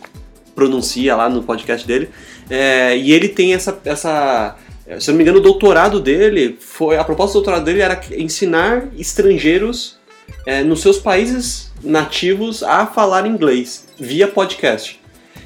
pronuncia 0.54 1.16
lá 1.16 1.30
no 1.30 1.44
podcast 1.44 1.86
dele, 1.86 2.10
é, 2.50 2.98
e 2.98 3.12
ele 3.12 3.28
tem 3.28 3.54
essa, 3.54 3.78
essa 3.84 4.56
se 5.00 5.10
eu 5.10 5.14
não 5.14 5.18
me 5.18 5.24
engano, 5.24 5.40
o 5.40 5.42
doutorado 5.42 6.00
dele 6.00 6.58
foi. 6.60 6.98
A 6.98 7.04
proposta 7.04 7.34
do 7.34 7.42
doutorado 7.42 7.66
dele 7.66 7.82
era 7.82 8.00
ensinar 8.16 8.88
estrangeiros 8.98 9.98
é, 10.46 10.64
nos 10.64 10.82
seus 10.82 10.98
países 11.00 11.72
nativos 11.84 12.62
a 12.62 12.86
falar 12.86 13.26
inglês 13.26 13.88
via 14.00 14.28
podcast. 14.28 15.00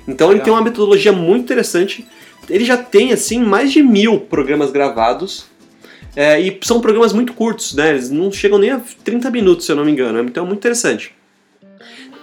Então 0.08 0.32
ele 0.32 0.42
tem 0.42 0.52
uma 0.52 0.62
metodologia 0.62 1.14
muito 1.14 1.44
interessante. 1.44 2.06
Ele 2.48 2.64
já 2.64 2.78
tem 2.78 3.12
assim 3.12 3.40
mais 3.40 3.72
de 3.72 3.82
mil 3.82 4.20
programas 4.20 4.72
gravados. 4.72 5.46
É, 6.16 6.40
e 6.40 6.60
são 6.64 6.82
programas 6.82 7.14
muito 7.14 7.34
curtos, 7.34 7.74
né? 7.74 7.90
Eles 7.92 8.10
não 8.10 8.32
chegam 8.32 8.60
nem 8.60 8.72
a 8.72 8.82
30 9.04 9.30
minutos, 9.32 9.66
se 9.66 9.72
eu 9.72 9.76
não 9.76 9.86
me 9.86 9.92
engano. 9.92 10.20
Então 10.22 10.44
é 10.44 10.48
muito 10.48 10.60
interessante. 10.60 11.14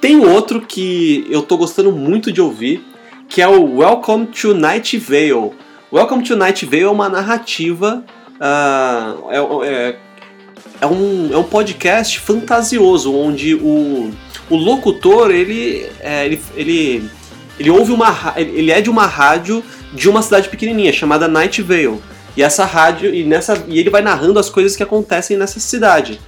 Tem 0.01 0.17
outro 0.25 0.61
que 0.61 1.27
eu 1.31 1.43
tô 1.43 1.57
gostando 1.57 1.91
muito 1.93 2.31
de 2.31 2.41
ouvir, 2.41 2.85
que 3.29 3.41
é 3.41 3.49
o 3.49 3.79
Welcome 3.79 4.27
to 4.27 4.55
Night 4.55 4.99
Vale 4.99 5.53
Welcome 5.93 6.25
to 6.25 6.35
Night 6.35 6.67
Vale 6.67 6.83
é 6.83 6.89
uma 6.89 7.09
narrativa. 7.09 8.05
Uh, 8.35 9.31
é, 9.31 9.69
é, 9.69 9.97
é, 10.81 10.87
um, 10.87 11.33
é 11.33 11.39
um 11.39 11.45
podcast 11.45 12.19
fantasioso, 12.19 13.15
onde 13.15 13.55
o, 13.55 14.11
o 14.51 14.57
locutor 14.57 15.31
ele, 15.31 15.89
é, 16.01 16.27
ele, 16.27 16.41
ele, 16.57 17.11
ele 17.59 17.71
ouve 17.71 17.93
uma. 17.93 18.35
Ele 18.37 18.73
é 18.73 18.81
de 18.81 18.91
uma 18.91 19.07
rádio 19.07 19.63
de 19.93 20.09
uma 20.09 20.23
cidade 20.23 20.49
pequenininha 20.49 20.93
chamada 20.93 21.29
Night 21.29 21.63
Vale. 21.63 22.01
E 22.37 22.43
essa 22.43 22.65
rádio. 22.65 23.15
E, 23.15 23.25
nessa, 23.25 23.65
e 23.67 23.79
ele 23.79 23.91
vai 23.91 24.03
narrando 24.03 24.39
as 24.39 24.51
coisas 24.51 24.77
que 24.77 24.83
acontecem 24.83 25.37
nessa 25.37 25.59
cidade. 25.59 26.21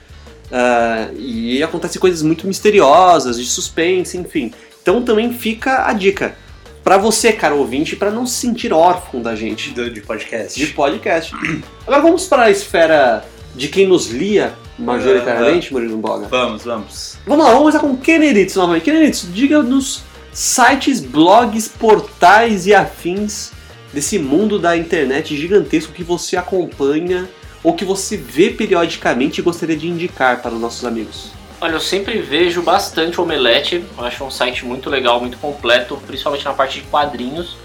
Uh, 0.50 1.14
e 1.18 1.62
acontecem 1.62 2.00
coisas 2.00 2.22
muito 2.22 2.46
misteriosas, 2.46 3.38
de 3.38 3.46
suspense, 3.46 4.16
enfim. 4.16 4.52
Então 4.80 5.02
também 5.02 5.32
fica 5.32 5.86
a 5.86 5.92
dica 5.92 6.34
para 6.82 6.96
você, 6.96 7.32
cara 7.32 7.54
ouvinte, 7.54 7.94
para 7.94 8.10
não 8.10 8.26
se 8.26 8.36
sentir 8.36 8.72
órfão 8.72 9.20
da 9.20 9.34
gente. 9.34 9.72
De, 9.72 9.90
de 9.90 10.00
podcast. 10.00 10.58
De 10.58 10.72
podcast. 10.72 11.34
Agora 11.86 12.00
vamos 12.00 12.26
para 12.26 12.44
a 12.44 12.50
esfera 12.50 13.24
de 13.54 13.68
quem 13.68 13.86
nos 13.86 14.06
lia 14.06 14.54
majoritariamente, 14.78 15.70
uh, 15.70 15.74
Murilo 15.74 15.98
Boga. 15.98 16.28
Vamos, 16.28 16.64
vamos. 16.64 17.18
Vamos 17.26 17.44
lá, 17.44 17.52
vamos 17.52 17.74
começar 17.74 17.80
com 17.80 17.96
Kenneritz 17.96 18.54
novamente. 18.54 18.84
Kenneritz, 18.84 19.28
diga-nos 19.30 20.02
sites, 20.32 21.00
blogs, 21.00 21.68
portais 21.68 22.66
e 22.66 22.74
afins 22.74 23.52
desse 23.92 24.18
mundo 24.18 24.58
da 24.58 24.76
internet 24.76 25.36
gigantesco 25.36 25.92
que 25.92 26.04
você 26.04 26.36
acompanha 26.36 27.28
ou 27.62 27.74
que 27.74 27.84
você 27.84 28.16
vê 28.16 28.50
periodicamente 28.50 29.40
e 29.40 29.42
gostaria 29.42 29.76
de 29.76 29.88
indicar 29.88 30.40
para 30.42 30.54
os 30.54 30.60
nossos 30.60 30.84
amigos. 30.84 31.32
Olha, 31.60 31.72
eu 31.72 31.80
sempre 31.80 32.20
vejo 32.20 32.62
bastante 32.62 33.20
Omelete, 33.20 33.84
eu 33.96 34.04
acho 34.04 34.22
um 34.22 34.30
site 34.30 34.64
muito 34.64 34.88
legal, 34.88 35.20
muito 35.20 35.38
completo, 35.38 36.00
principalmente 36.06 36.44
na 36.44 36.52
parte 36.52 36.80
de 36.80 36.86
quadrinhos. 36.86 37.56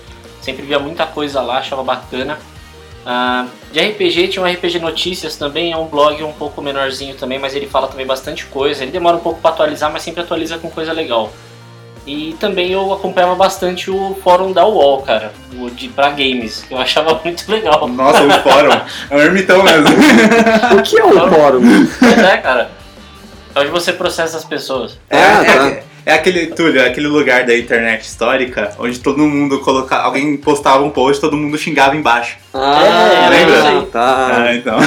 Sempre 0.41 0.65
via 0.65 0.79
muita 0.79 1.05
coisa 1.05 1.41
lá, 1.41 1.60
achava 1.60 1.84
bacana. 1.84 2.39
Uh, 3.05 3.48
de 3.72 3.79
RPG 3.79 4.29
tinha 4.29 4.43
um 4.43 4.51
RPG 4.51 4.79
Notícias 4.79 5.36
também, 5.36 5.74
é 5.74 5.77
um 5.77 5.86
blog 5.86 6.24
um 6.24 6.34
pouco 6.34 6.62
menorzinho 6.62 7.15
também, 7.15 7.38
mas 7.38 7.53
ele 7.53 7.67
fala 7.67 7.88
também 7.88 8.05
bastante 8.05 8.46
coisa. 8.46 8.82
Ele 8.82 8.91
demora 8.91 9.17
um 9.17 9.20
pouco 9.20 9.39
para 9.39 9.51
atualizar, 9.51 9.91
mas 9.91 10.01
sempre 10.01 10.22
atualiza 10.22 10.58
com 10.58 10.72
coisa 10.72 10.91
legal. 10.91 11.32
E 12.06 12.36
também 12.40 12.72
eu 12.72 12.92
acompanhava 12.92 13.34
bastante 13.36 13.90
o 13.90 14.18
fórum 14.22 14.52
da 14.52 14.66
UOL, 14.66 15.04
cara, 15.04 15.32
o 15.58 15.70
de 15.70 15.88
pra 15.88 16.10
games, 16.10 16.66
que 16.68 16.74
eu 16.74 16.78
achava 16.78 17.20
muito 17.24 17.50
legal. 17.50 17.88
Nossa, 17.88 18.24
o 18.24 18.32
fórum, 18.42 18.72
é 19.10 19.16
um 19.16 19.20
ermitão 19.20 19.63
mesmo. 19.63 19.88
o 20.78 20.82
que 20.82 21.00
é 21.00 21.06
o 21.06 21.30
fórum? 21.30 21.62
É, 22.30 22.38
cara. 22.38 22.72
É 23.56 23.60
onde 23.60 23.70
você 23.70 23.94
processa 23.94 24.36
as 24.36 24.44
pessoas. 24.44 24.98
É, 25.10 25.24
ah, 25.24 25.44
tá. 25.46 25.68
é, 25.68 25.84
é, 26.08 26.13
aquele, 26.13 26.48
Túlio, 26.48 26.82
é 26.82 26.88
aquele 26.88 27.08
lugar 27.08 27.46
da 27.46 27.56
internet 27.56 28.02
histórica 28.02 28.74
onde 28.80 29.00
todo 29.00 29.20
mundo 29.20 29.60
colocava. 29.60 30.04
Alguém 30.04 30.36
postava 30.38 30.84
um 30.84 30.89
post 30.89 31.22
todo 31.22 31.38
mundo 31.38 31.58
xingava 31.58 31.96
embaixo. 31.96 32.38
Ah, 32.54 32.82
é, 33.13 33.30
lembra? 33.30 33.82
Tá. 33.92 34.44
Ah, 34.44 34.56
então. 34.56 34.78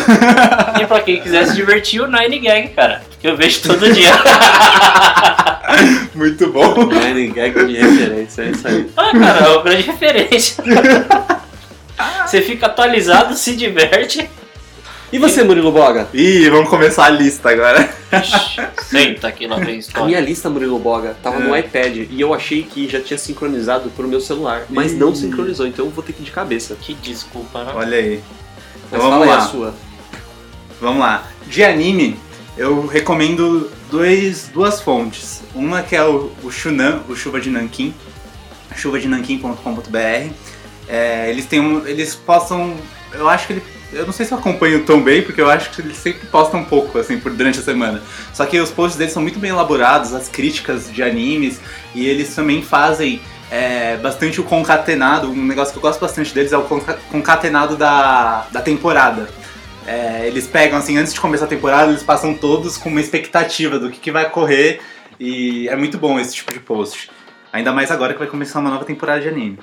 E 0.83 0.87
pra 0.87 1.01
quem 1.01 1.21
quiser 1.21 1.47
se 1.47 1.55
divertir, 1.55 2.03
o 2.03 2.09
Nine 2.09 2.41
Gag, 2.41 2.69
cara. 2.71 3.03
Que 3.21 3.29
eu 3.29 3.37
vejo 3.37 3.63
todo 3.63 3.91
dia. 3.93 4.13
Muito 6.15 6.51
bom. 6.51 6.87
Nine 6.87 7.29
Gag 7.29 7.67
de 7.67 7.77
referência, 7.77 8.43
é 8.43 8.51
isso 8.51 8.69
aí. 8.69 8.91
Ah, 8.97 9.13
cara, 9.13 9.47
é 9.47 9.49
uma 9.49 9.63
grande 9.63 9.83
referência. 9.83 10.65
Você 12.27 12.43
fica 12.43 12.67
atualizado, 12.67 13.35
se 13.35 13.55
diverte. 13.55 14.29
E 15.13 15.19
você, 15.19 15.45
Murilo 15.45 15.71
Boga? 15.71 16.09
Ih, 16.13 16.51
vamos 16.51 16.69
começar 16.69 17.05
a 17.05 17.11
lista 17.11 17.51
agora. 17.51 17.89
Senta 18.83 19.29
aqui 19.29 19.47
lá 19.47 19.57
vem 19.57 19.81
A 19.95 20.05
minha 20.05 20.21
lista, 20.21 20.51
Murilo 20.51 20.79
Boga, 20.81 21.17
tava 21.23 21.37
é. 21.37 21.47
no 21.47 21.57
iPad 21.57 22.09
e 22.11 22.21
eu 22.21 22.35
achei 22.35 22.65
que 22.65 22.89
já 22.89 23.01
tinha 23.01 23.17
sincronizado 23.17 23.89
pro 23.91 24.09
meu 24.09 24.21
celular, 24.21 24.67
mas 24.69 24.93
Ih. 24.93 24.97
não 24.97 25.15
sincronizou, 25.15 25.67
então 25.67 25.87
eu 25.87 25.91
vou 25.93 26.03
ter 26.03 26.13
que 26.13 26.23
ir 26.23 26.25
de 26.25 26.33
cabeça. 26.33 26.77
Que 26.81 26.93
desculpa, 26.93 27.63
né? 27.63 27.73
Olha 27.75 27.99
aí. 27.99 28.21
Então 28.89 28.99
mas 28.99 29.03
vamos 29.03 29.27
lá. 29.29 29.39
a 29.39 29.41
sua. 29.43 29.75
Vamos 30.81 30.99
lá. 30.99 31.25
De 31.47 31.63
anime, 31.63 32.19
eu 32.57 32.87
recomendo 32.87 33.71
dois, 33.91 34.49
duas 34.53 34.81
fontes. 34.81 35.43
Uma 35.55 35.83
que 35.83 35.95
é 35.95 36.05
o, 36.05 36.31
o 36.43 36.51
Shunan, 36.51 37.03
o 37.09 37.15
Chuva 37.15 37.41
de 37.41 37.51
Nankin, 37.51 37.95
chuvadenankin.com.br. 38.75 40.33
É, 40.89 41.31
eles 41.31 41.47
têm 41.47 41.61
um, 41.61 41.87
eles 41.87 42.15
postam, 42.15 42.77
eu 43.13 43.29
acho 43.29 43.47
que 43.47 43.55
ele 43.55 43.63
eu 43.93 44.05
não 44.05 44.13
sei 44.13 44.27
se 44.27 44.33
eu 44.33 44.39
acompanho 44.39 44.85
tão 44.85 45.01
bem, 45.01 45.23
porque 45.23 45.41
eu 45.41 45.49
acho 45.49 45.71
que 45.71 45.81
eles 45.81 45.97
sempre 45.97 46.27
postam 46.27 46.61
um 46.61 46.65
pouco, 46.65 46.99
assim, 46.99 47.19
por, 47.19 47.33
durante 47.33 47.61
a 47.61 47.63
semana. 47.63 48.03
Só 48.33 48.45
que 48.45 48.59
os 48.59 48.71
posts 48.71 48.99
deles 48.99 49.13
são 49.13 49.23
muito 49.23 49.39
bem 49.39 49.51
elaborados, 49.51 50.13
as 50.13 50.29
críticas 50.29 50.93
de 50.93 51.03
animes, 51.03 51.61
e 51.95 52.07
eles 52.07 52.35
também 52.35 52.63
fazem 52.63 53.21
é, 53.51 53.97
bastante 53.97 54.41
o 54.41 54.45
concatenado. 54.45 55.31
Um 55.31 55.45
negócio 55.45 55.73
que 55.73 55.79
eu 55.79 55.83
gosto 55.83 56.01
bastante 56.01 56.35
deles 56.35 56.53
é 56.53 56.59
o 56.59 56.65
concatenado 57.11 57.77
da, 57.77 58.47
da 58.51 58.61
temporada. 58.61 59.29
É, 59.87 60.27
eles 60.27 60.47
pegam, 60.47 60.79
assim, 60.79 60.97
antes 60.97 61.15
de 61.15 61.21
começar 61.21 61.45
a 61.45 61.49
temporada, 61.49 61.91
eles 61.91 62.03
passam 62.03 62.35
todos 62.35 62.77
com 62.77 62.89
uma 62.89 63.01
expectativa 63.01 63.79
do 63.79 63.91
que, 63.91 64.01
que 64.01 64.11
vai 64.11 64.29
correr, 64.29 64.81
e 65.19 65.69
é 65.69 65.77
muito 65.77 65.97
bom 65.97 66.19
esse 66.19 66.35
tipo 66.35 66.53
de 66.53 66.61
post. 66.61 67.11
Ainda 67.53 67.73
mais 67.73 67.91
agora 67.91 68.13
que 68.13 68.19
vai 68.19 68.29
começar 68.29 68.59
uma 68.59 68.71
nova 68.71 68.85
temporada 68.85 69.21
de 69.21 69.29
anime. 69.29 69.59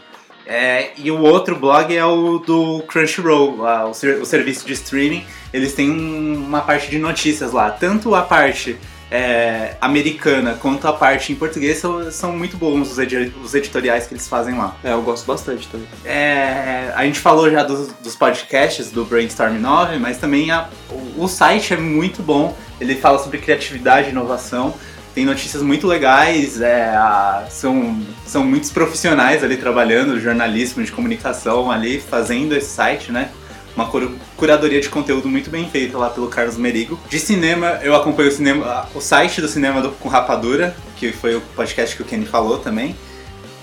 É, 0.45 0.91
e 0.97 1.09
o 1.09 1.21
outro 1.21 1.55
blog 1.55 1.95
é 1.95 2.03
o 2.03 2.37
do 2.39 2.83
Crunchyroll, 2.87 3.61
o, 3.61 3.93
ser, 3.93 4.21
o, 4.21 4.25
serviço 4.25 4.65
de 4.65 4.73
streaming. 4.73 5.25
Eles 5.53 5.73
têm 5.73 5.89
uma 5.89 6.61
parte 6.61 6.89
de 6.89 6.99
notícias 6.99 7.53
lá. 7.53 7.71
Tanto 7.71 8.13
a 8.13 8.21
parte 8.21 8.77
é, 9.13 9.75
americana 9.79 10.57
quanto 10.59 10.87
a 10.87 10.91
parte 10.91 11.31
em 11.31 11.35
português 11.35 11.77
são, 11.77 12.11
são 12.11 12.31
muito 12.31 12.57
bons 12.57 12.91
os, 12.91 12.97
edi 12.97 13.31
os, 13.43 13.53
editoriais 13.53 14.07
que 14.07 14.15
eles 14.15 14.27
fazem 14.27 14.57
lá. 14.57 14.75
É, 14.83 14.91
eu 14.91 15.03
gosto 15.03 15.27
bastante 15.27 15.67
também. 15.67 15.87
É, 16.03 16.91
a 16.95 17.05
gente 17.05 17.19
falou 17.19 17.47
já 17.51 17.61
dos, 17.61 17.89
dos, 18.01 18.15
podcasts 18.15 18.89
do 18.89 19.05
Brainstorm 19.05 19.59
9, 19.59 19.99
mas 19.99 20.17
também 20.17 20.49
a, 20.49 20.67
o, 20.89 21.25
o 21.25 21.27
site 21.27 21.75
é 21.75 21.77
muito 21.77 22.23
bom. 22.23 22.57
Ele 22.81 22.95
fala 22.95 23.19
sobre 23.19 23.37
criatividade 23.37 24.07
e 24.07 24.11
inovação 24.11 24.73
tem 25.13 25.25
notícias 25.25 25.61
muito 25.61 25.85
legais, 25.85 26.59
é, 26.59 26.85
a, 26.95 27.45
são, 27.47 28.01
são 28.25 28.43
muitos 28.43 28.71
profissionais 28.71 29.43
ali 29.43 29.57
trabalhando, 29.57 30.19
jornalismo 30.19 30.83
de 30.83 30.91
comunicação 30.91 31.69
ali, 31.69 31.99
fazendo 31.99 32.55
esse 32.55 32.69
site, 32.69 33.11
né? 33.11 33.29
Uma 33.75 33.89
curadoria 34.37 34.79
de 34.79 34.89
conteúdo 34.89 35.27
muito 35.27 35.49
bem 35.49 35.67
feita 35.69 35.97
lá 35.97 36.09
pelo 36.09 36.27
Carlos 36.27 36.57
Merigo. 36.57 36.99
De 37.09 37.19
cinema, 37.19 37.79
eu 37.81 37.95
acompanho 37.95 38.29
o, 38.29 38.31
cinema, 38.31 38.87
o 38.93 39.01
site 39.01 39.41
do 39.41 39.47
Cinema 39.47 39.81
do, 39.81 39.91
com 39.91 40.09
Rapadura, 40.09 40.75
que 40.97 41.11
foi 41.11 41.35
o 41.35 41.41
podcast 41.55 41.95
que 41.95 42.01
o 42.01 42.05
Kenny 42.05 42.25
falou 42.25 42.59
também. 42.59 42.95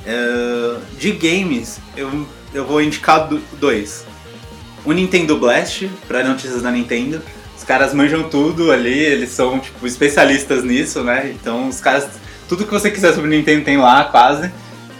Uh, 0.01 0.81
de 0.99 1.13
games, 1.13 1.79
eu, 1.97 2.27
eu 2.53 2.65
vou 2.65 2.83
indicar 2.83 3.29
dois. 3.59 4.05
O 4.85 4.93
Nintendo 4.93 5.39
Blast, 5.39 5.89
para 6.09 6.25
notícias 6.25 6.63
da 6.63 6.71
Nintendo 6.71 7.23
caras 7.71 7.95
manjam 7.95 8.25
tudo 8.25 8.73
ali, 8.73 8.99
eles 8.99 9.31
são, 9.31 9.61
tipo, 9.61 9.87
especialistas 9.87 10.65
nisso, 10.65 11.05
né? 11.05 11.33
Então 11.33 11.69
os 11.69 11.81
caras. 11.81 12.09
Tudo 12.49 12.65
que 12.65 12.73
você 12.73 12.91
quiser 12.91 13.15
sobre 13.15 13.31
Nintendo 13.31 13.65
tem 13.65 13.77
lá, 13.77 14.03
quase. 14.07 14.51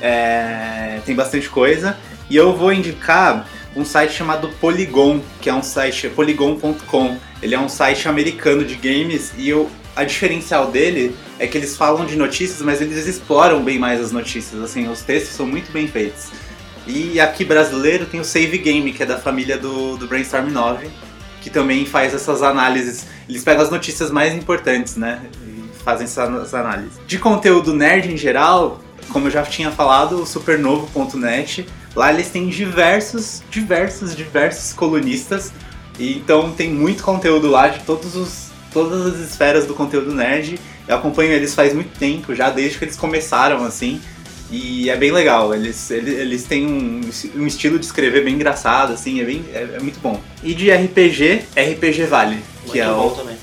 É, 0.01 1.01
tem 1.05 1.17
bastante 1.17 1.49
coisa. 1.49 1.97
E 2.31 2.37
eu 2.37 2.57
vou 2.57 2.73
indicar 2.73 3.45
um 3.75 3.85
site 3.85 4.13
chamado 4.13 4.49
Polygon, 4.61 5.21
que 5.41 5.49
é 5.49 5.55
um 5.55 5.63
site, 5.63 6.09
polygon.com. 6.09 7.17
Ele 7.43 7.55
é 7.55 7.59
um 7.59 7.69
site 7.69 8.09
americano 8.09 8.65
de 8.65 8.75
games 8.75 9.33
e 9.37 9.49
eu, 9.49 9.71
a 9.95 10.05
diferencial 10.05 10.71
dele 10.71 11.17
é 11.39 11.47
que 11.47 11.57
eles 11.57 11.77
falam 11.77 12.05
de 12.05 12.17
notícias, 12.17 12.61
mas 12.63 12.81
eles 12.81 13.07
exploram 13.07 13.63
bem 13.63 13.79
mais 13.79 14.01
as 14.01 14.13
notícias. 14.13 14.63
Assim, 14.63 14.89
os 14.89 15.03
textos 15.03 15.35
são 15.35 15.47
muito 15.47 15.73
bem 15.73 15.87
feitos. 15.87 16.29
E 16.87 17.21
aqui 17.21 17.45
brasileiro 17.45 18.07
tem 18.07 18.21
o 18.21 18.25
Save 18.25 18.59
Game, 18.59 18.93
que 18.93 19.03
é 19.03 19.07
da 19.07 19.19
família 19.19 19.57
do, 19.57 19.97
do 19.97 20.07
Brainstorm 20.07 20.51
9 20.51 20.89
que 21.41 21.51
também 21.51 21.85
faz 21.85 22.15
essas 22.15 22.43
análises. 22.43 23.07
Eles 23.29 23.43
pegam 23.43 23.63
as 23.63 23.71
notícias 23.71 24.11
mais 24.11 24.35
importantes, 24.35 24.97
né? 24.97 25.23
E 25.47 25.83
fazem 25.83 26.05
essas 26.05 26.55
análises. 26.55 26.93
De 27.07 27.19
conteúdo 27.19 27.73
nerd 27.73 28.13
em 28.13 28.17
geral, 28.17 28.81
como 29.09 29.27
eu 29.27 29.31
já 29.31 29.43
tinha 29.43 29.71
falado, 29.71 30.23
o 30.23 30.27
supernovo.net. 30.27 31.67
Lá 31.95 32.13
eles 32.13 32.29
têm 32.29 32.49
diversos, 32.49 33.43
diversos, 33.51 34.15
diversos 34.15 34.73
colunistas. 34.73 35.53
E 35.99 36.17
então 36.17 36.53
tem 36.53 36.71
muito 36.71 37.03
conteúdo 37.03 37.49
lá 37.49 37.69
de 37.69 37.81
todos 37.81 38.15
os, 38.17 38.51
todas 38.73 39.07
as 39.07 39.21
esferas 39.21 39.67
do 39.67 39.75
conteúdo 39.75 40.15
nerd. 40.15 40.59
Eu 40.87 40.97
acompanho 40.97 41.33
eles 41.33 41.55
faz 41.55 41.75
muito 41.75 41.99
tempo, 41.99 42.35
já 42.35 42.51
desde 42.51 42.79
que 42.79 42.85
eles 42.85 42.97
começaram, 42.97 43.65
assim. 43.65 44.01
E 44.51 44.91
é 44.91 44.97
bem 44.97 45.13
legal, 45.13 45.55
eles, 45.55 45.93
eles, 45.93 46.19
eles 46.19 46.45
têm 46.45 46.67
um, 46.67 47.01
um 47.37 47.47
estilo 47.47 47.79
de 47.79 47.85
escrever 47.87 48.25
bem 48.25 48.35
engraçado, 48.35 48.93
assim, 48.93 49.21
é, 49.21 49.25
bem, 49.25 49.45
é, 49.55 49.77
é 49.77 49.81
muito 49.81 50.01
bom. 50.01 50.21
E 50.43 50.53
de 50.55 50.73
RPG, 50.73 51.45
RPG 51.57 52.07
Vale, 52.07 52.39
que 52.67 52.81
é 52.81 52.91
o, 52.91 53.11
também. 53.11 53.37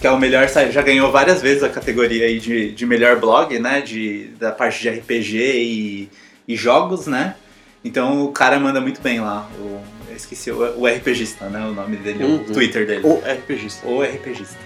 que 0.00 0.06
é 0.06 0.10
o 0.10 0.18
melhor 0.18 0.48
site, 0.48 0.72
já 0.72 0.80
ganhou 0.80 1.12
várias 1.12 1.42
vezes 1.42 1.62
a 1.62 1.68
categoria 1.68 2.24
aí 2.24 2.40
de, 2.40 2.72
de 2.72 2.86
melhor 2.86 3.20
blog, 3.20 3.58
né, 3.58 3.82
de, 3.82 4.30
da 4.40 4.52
parte 4.52 4.80
de 4.80 4.88
RPG 4.88 5.36
e, 5.36 6.08
e 6.48 6.56
jogos, 6.56 7.06
né, 7.06 7.34
então 7.84 8.24
o 8.24 8.32
cara 8.32 8.58
manda 8.58 8.80
muito 8.80 9.00
bem 9.00 9.20
lá, 9.20 9.48
o, 9.58 9.80
eu 10.10 10.16
esqueci, 10.16 10.50
o, 10.50 10.80
o 10.80 10.86
RPGista, 10.86 11.46
né, 11.48 11.60
o 11.66 11.72
nome 11.74 11.96
dele, 11.96 12.24
Uhum. 12.24 12.36
o 12.36 12.44
Twitter 12.44 12.86
dele, 12.86 13.02
O 13.04 13.16
RPGista. 13.20 13.86
o 13.86 14.02
RPGista. 14.02 14.56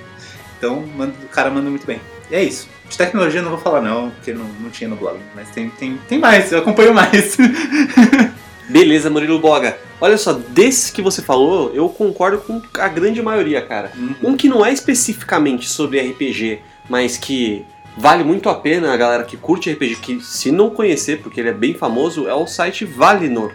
Então 0.59 0.85
manda- 0.97 1.15
o 1.25 1.29
cara 1.29 1.51
manda 1.51 1.69
muito 1.71 1.87
bem. 1.87 2.01
E 2.31 2.35
é 2.35 2.43
isso. 2.43 2.69
De 2.89 2.97
tecnologia 2.99 3.41
eu 3.41 3.45
não 3.45 3.51
vou 3.53 3.61
falar 3.61 3.81
não, 3.81 4.11
porque 4.11 4.33
não, 4.33 4.45
não 4.61 4.71
tinha 4.71 4.89
no 4.89 4.97
blog, 4.97 5.19
mas 5.35 5.49
tem, 5.51 5.69
tem, 5.71 5.99
tem 6.09 6.19
mais, 6.19 6.51
eu 6.53 6.59
acompanho 6.59 6.93
mais. 6.95 7.37
Beleza, 8.69 9.09
Murilo 9.09 9.39
Boga. 9.39 9.79
Olha 10.01 10.19
só, 10.19 10.33
desses 10.35 10.91
que 10.91 11.01
você 11.01 11.23
falou, 11.23 11.73
eu 11.75 11.89
concordo 11.89 12.39
com 12.39 12.61
a 12.79 12.89
grande 12.89 13.23
maioria, 13.23 13.63
cara. 13.63 13.91
Um 14.23 14.37
que 14.37 14.49
não 14.49 14.65
é 14.65 14.73
especificamente 14.73 15.69
sobre 15.69 16.01
RPG, 16.01 16.61
mas 16.89 17.17
que 17.17 17.65
vale 17.99 18.25
muito 18.25 18.49
a 18.49 18.55
pena 18.55 18.93
a 18.93 18.97
galera 18.97 19.25
que 19.25 19.37
curte 19.37 19.71
RPG, 19.71 19.97
que 19.97 20.21
se 20.21 20.51
não 20.51 20.71
conhecer, 20.71 21.21
porque 21.21 21.41
ele 21.41 21.49
é 21.51 21.53
bem 21.55 21.75
famoso, 21.75 22.29
é 22.29 22.35
o 22.35 22.47
site 22.47 22.85
Valinor. 22.85 23.53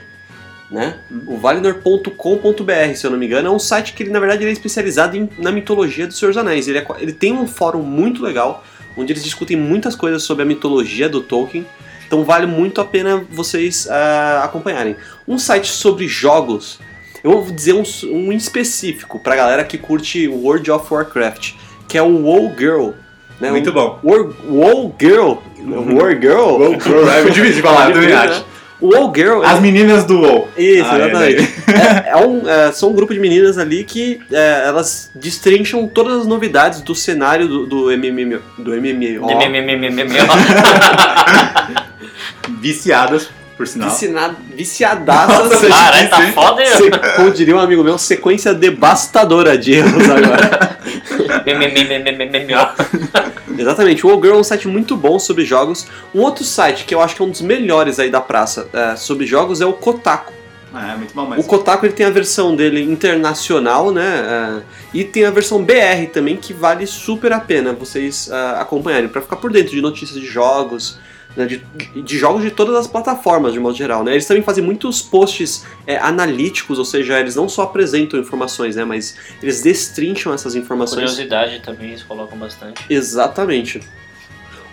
Né? 0.71 0.99
O 1.27 1.38
valinor.com.br, 1.38 2.95
se 2.95 3.06
eu 3.06 3.12
não 3.12 3.17
me 3.17 3.27
engano, 3.27 3.47
é 3.47 3.51
um 3.51 3.60
site 3.60 3.93
que 3.93 4.03
ele, 4.03 4.10
na 4.10 4.19
verdade, 4.19 4.41
ele 4.43 4.49
é 4.49 4.53
especializado 4.53 5.15
em- 5.15 5.29
na 5.38 5.51
mitologia 5.51 6.08
do 6.08 6.13
Senhor 6.13 6.32
dos 6.32 6.38
Anéis. 6.38 6.67
Ele, 6.67 6.79
é 6.79 6.86
ele 6.99 7.13
tem 7.13 7.32
um 7.32 7.47
fórum 7.47 7.84
muito 7.84 8.23
legal, 8.23 8.63
onde 8.97 9.13
eles 9.13 9.23
discutem 9.23 9.56
muitas 9.56 9.95
coisas 9.95 10.23
sobre 10.23 10.43
a 10.43 10.45
mitologia 10.45 11.08
do 11.08 11.21
Tolkien. 11.21 11.65
Então 12.08 12.23
vale 12.23 12.47
muito 12.47 12.82
a 12.82 12.86
pena 12.86 13.23
vocês 13.29 13.88
ah, 13.89 14.41
acompanharem. 14.43 14.95
Um 15.27 15.38
site 15.38 15.67
sobre 15.67 16.08
jogos, 16.08 16.79
eu 17.23 17.41
vou 17.41 17.53
dizer 17.53 17.73
um, 17.73 17.84
um 18.12 18.32
específico 18.32 19.19
pra 19.19 19.36
galera 19.36 19.63
que 19.63 19.77
curte 19.77 20.27
World 20.27 20.69
of 20.71 20.91
Warcraft, 20.91 21.53
que 21.88 21.97
é 21.97 22.01
o 22.01 22.23
WoW 22.23 22.51
Girl. 22.58 22.89
Né? 23.39 23.52
Muito 23.52 23.72
bom. 23.72 24.00
War, 24.04 24.26
WoW 24.48 24.96
Girl. 25.00 25.34
WoW 25.65 26.10
Girl. 26.22 26.38
WoW 26.60 26.80
Girl, 26.82 27.08
é 27.10 27.22
muito 27.22 27.34
difícil 27.34 27.56
de 27.58 27.62
falar, 27.62 27.88
eu 27.89 27.93
também 27.93 28.10
Né? 28.10 28.15
acho. 28.15 28.46
O 28.82 28.88
WoW 28.93 29.13
Girl. 29.15 29.41
As 29.43 29.60
meninas 29.62 30.04
do 30.04 30.19
WoW. 30.19 30.48
Isso, 30.58 30.86
Ah, 30.89 30.98
é, 31.00 31.08
exatamente. 31.08 31.54
É, 31.67 32.10
é 32.12 32.17
um, 32.17 32.50
é, 32.50 32.72
são 32.74 32.89
um 32.89 32.93
grupo 32.93 33.13
de 33.13 33.19
meninas 33.19 33.58
ali 33.58 33.84
que 33.86 34.19
é, 34.32 34.63
elas 34.67 35.10
destrincham 35.15 35.88
todas 35.88 36.19
as 36.22 36.28
novidades 36.28 36.82
do 36.82 36.93
cenário 36.93 37.48
do, 37.48 37.65
do 37.65 37.78
MMO. 37.98 38.39
Do 38.58 38.72
MMO. 38.72 39.28
Viciadas, 42.60 43.30
por 43.56 43.67
sinal. 43.67 43.89
Viciada, 43.89 44.36
viciadaças. 44.56 45.50
Nossa, 45.52 45.67
Caralho, 45.67 46.10
tá 46.10 46.22
foda, 46.34 46.65
Se- 46.65 46.84
eu. 46.84 46.91
como 47.15 47.32
diria 47.32 47.56
um 47.56 47.60
amigo 47.60 47.84
meu, 47.84 47.98
sequência 47.98 48.54
devastadora 48.54 49.58
de 49.58 49.74
erros 49.74 50.10
agora. 50.10 50.78
Exatamente, 53.58 54.06
o 54.06 54.21
Girl 54.21 54.36
é 54.36 54.39
um 54.39 54.43
site 54.43 54.67
muito 54.67 54.95
bom 54.95 55.19
sobre 55.19 55.45
jogos. 55.45 55.88
Um 56.13 56.21
outro 56.21 56.43
site 56.43 56.86
que 56.86 56.93
eu 56.93 57.01
acho 57.01 57.15
que 57.15 57.21
é 57.21 57.25
um 57.25 57.29
dos 57.29 57.41
melhores 57.41 57.99
aí 57.99 58.10
da 58.10 58.21
praça 58.21 58.67
é, 58.73 58.95
sobre 58.95 59.25
jogos 59.25 59.62
é 59.62 59.65
o 59.65 59.73
Kotaku. 59.73 60.34
Ah, 60.73 60.93
é 60.93 60.97
muito 60.97 61.13
bom 61.13 61.25
O 61.25 61.29
mesmo. 61.29 61.43
Kotaku 61.43 61.86
ele 61.86 61.93
tem 61.93 62.06
a 62.06 62.10
versão 62.10 62.56
dele 62.56 62.82
internacional, 62.82 63.91
né? 63.91 64.62
é, 64.62 64.62
e 64.93 65.03
tem 65.03 65.23
a 65.23 65.29
versão 65.29 65.63
BR 65.63 66.08
também, 66.12 66.36
que 66.36 66.51
vale 66.51 66.88
super 66.88 67.32
a 67.32 67.39
pena 67.39 67.73
vocês 67.73 68.27
é, 68.32 68.60
acompanharem, 68.60 69.08
para 69.08 69.21
ficar 69.21 69.36
por 69.36 69.51
dentro 69.51 69.71
de 69.71 69.82
notícias 69.82 70.19
de 70.19 70.25
jogos, 70.25 70.97
né, 71.36 71.46
de, 71.46 71.58
de 72.02 72.17
jogos 72.17 72.41
de 72.43 72.52
todas 72.52 72.76
as 72.76 72.88
plataformas, 72.88 73.54
de 73.54 73.60
modo 73.60 73.76
geral. 73.76 74.04
Né? 74.04 74.12
Eles 74.13 74.26
também 74.26 74.43
fazem 74.43 74.63
muitos 74.63 75.02
posts 75.02 75.65
é, 75.88 75.98
analíticos, 75.98 76.78
ou 76.80 76.86
seja, 76.86 77.19
eles 77.19 77.36
não 77.36 77.48
só 77.50 77.63
apresentam 77.63 78.19
informações, 78.19 78.76
né? 78.76 78.84
mas 78.86 79.15
eles 79.41 79.62
destrincham 79.62 80.34
essas 80.34 80.56
informações. 80.56 81.02
Curiosidade 81.12 81.60
também, 81.62 81.89
eles 81.89 82.04
colocam 82.04 82.38
bastante. 82.38 82.82
Exatamente. 82.89 83.82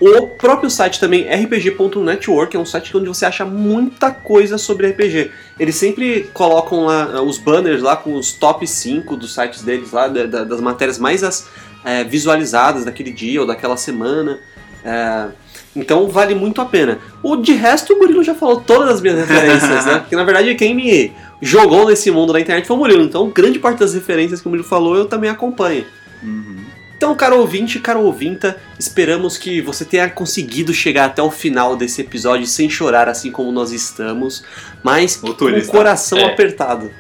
O 0.01 0.27
próprio 0.29 0.71
site 0.71 0.99
também, 0.99 1.27
rpg.network, 1.29 2.57
é 2.57 2.59
um 2.59 2.65
site 2.65 2.97
onde 2.97 3.07
você 3.07 3.27
acha 3.27 3.45
muita 3.45 4.11
coisa 4.11 4.57
sobre 4.57 4.89
RPG. 4.89 5.31
Eles 5.59 5.75
sempre 5.75 6.31
colocam 6.33 6.87
lá 6.87 7.11
eh, 7.17 7.21
os 7.21 7.37
banners 7.37 7.83
lá 7.83 7.97
com 7.97 8.15
os 8.15 8.33
top 8.33 8.67
5 8.67 9.15
dos 9.15 9.35
sites 9.35 9.63
deles 9.63 9.93
lá, 9.93 10.09
da- 10.09 10.25
da- 10.25 10.45
das 10.45 10.59
matérias 10.63 10.99
mais 10.99 11.23
as, 11.23 11.47
eh, 11.85 12.03
visualizadas 12.05 12.87
daquele 12.87 13.11
dia 13.13 13.43
ou 13.43 13.47
daquela 13.47 13.77
semana. 13.77 14.39
Eh, 14.83 15.27
então 15.75 16.09
vale 16.09 16.35
muito 16.35 16.61
a 16.61 16.65
pena. 16.65 16.99
O 17.23 17.37
de 17.37 17.53
resto, 17.53 17.93
o 17.93 17.99
Murilo 17.99 18.23
já 18.25 18.35
falou 18.35 18.61
todas 18.61 18.89
as 18.89 19.01
minhas 19.01 19.19
referências, 19.19 19.87
né? 19.87 19.99
Porque 20.01 20.17
na 20.17 20.25
verdade 20.25 20.55
quem 20.55 20.75
me 20.75 21.13
jogou 21.41 21.89
nesse 21.89 22.11
mundo 22.11 22.33
da 22.33 22.41
internet 22.41 22.67
foi 22.67 22.77
o 22.77 22.79
Murilo. 22.79 23.03
Então 23.03 23.29
grande 23.31 23.59
parte 23.59 23.79
das 23.81 23.95
referências 23.95 24.41
que 24.41 24.47
o 24.47 24.51
Murilo 24.51 24.69
falou 24.69 24.97
eu 24.97 25.07
também 25.07 25.31
acompanho. 25.31 25.85
Uhum. 26.23 26.57
Então, 27.01 27.15
caro 27.15 27.39
ouvinte, 27.39 27.79
caro 27.79 28.03
ouvinta, 28.03 28.59
esperamos 28.79 29.39
que 29.39 29.63
você 29.63 29.87
tenha 29.87 30.11
conseguido 30.11 30.75
chegar 30.75 31.07
até 31.07 31.23
o 31.23 31.31
final 31.31 31.75
desse 31.75 32.03
episódio 32.03 32.47
sem 32.47 32.69
chorar, 32.69 33.09
assim 33.09 33.31
como 33.33 33.51
nós 33.51 33.73
estamos, 33.73 34.45
mas 34.83 35.17
O 35.23 35.35
com 35.35 35.47
o 35.47 35.67
coração 35.67 36.19
É. 36.19 36.25
apertado. 36.25 36.91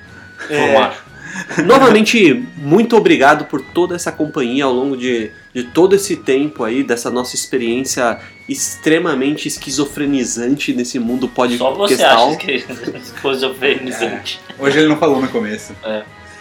Acho. 0.78 1.10
Novamente, 1.64 2.45
muito 2.57 2.97
obrigado 2.97 3.45
por 3.45 3.61
toda 3.61 3.95
essa 3.95 4.11
companhia 4.11 4.64
ao 4.64 4.73
longo 4.73 4.97
de, 4.97 5.31
de 5.55 5.64
todo 5.64 5.95
esse 5.95 6.16
tempo 6.16 6.64
aí, 6.64 6.83
dessa 6.83 7.11
nossa 7.11 7.35
experiência 7.35 8.19
extremamente 8.49 9.47
esquizofrenizante 9.47 10.73
nesse 10.73 10.99
mundo 10.99 11.31
Só 11.57 11.73
você 11.73 11.97
podcastal. 11.97 12.29
acha 12.29 12.37
que 12.37 12.51
é 12.51 12.57
esquizofrenizante. 12.99 14.40
Hoje 14.59 14.79
ele 14.79 14.88
não 14.88 14.97
falou 14.97 15.21
no 15.21 15.29
começo. 15.29 15.75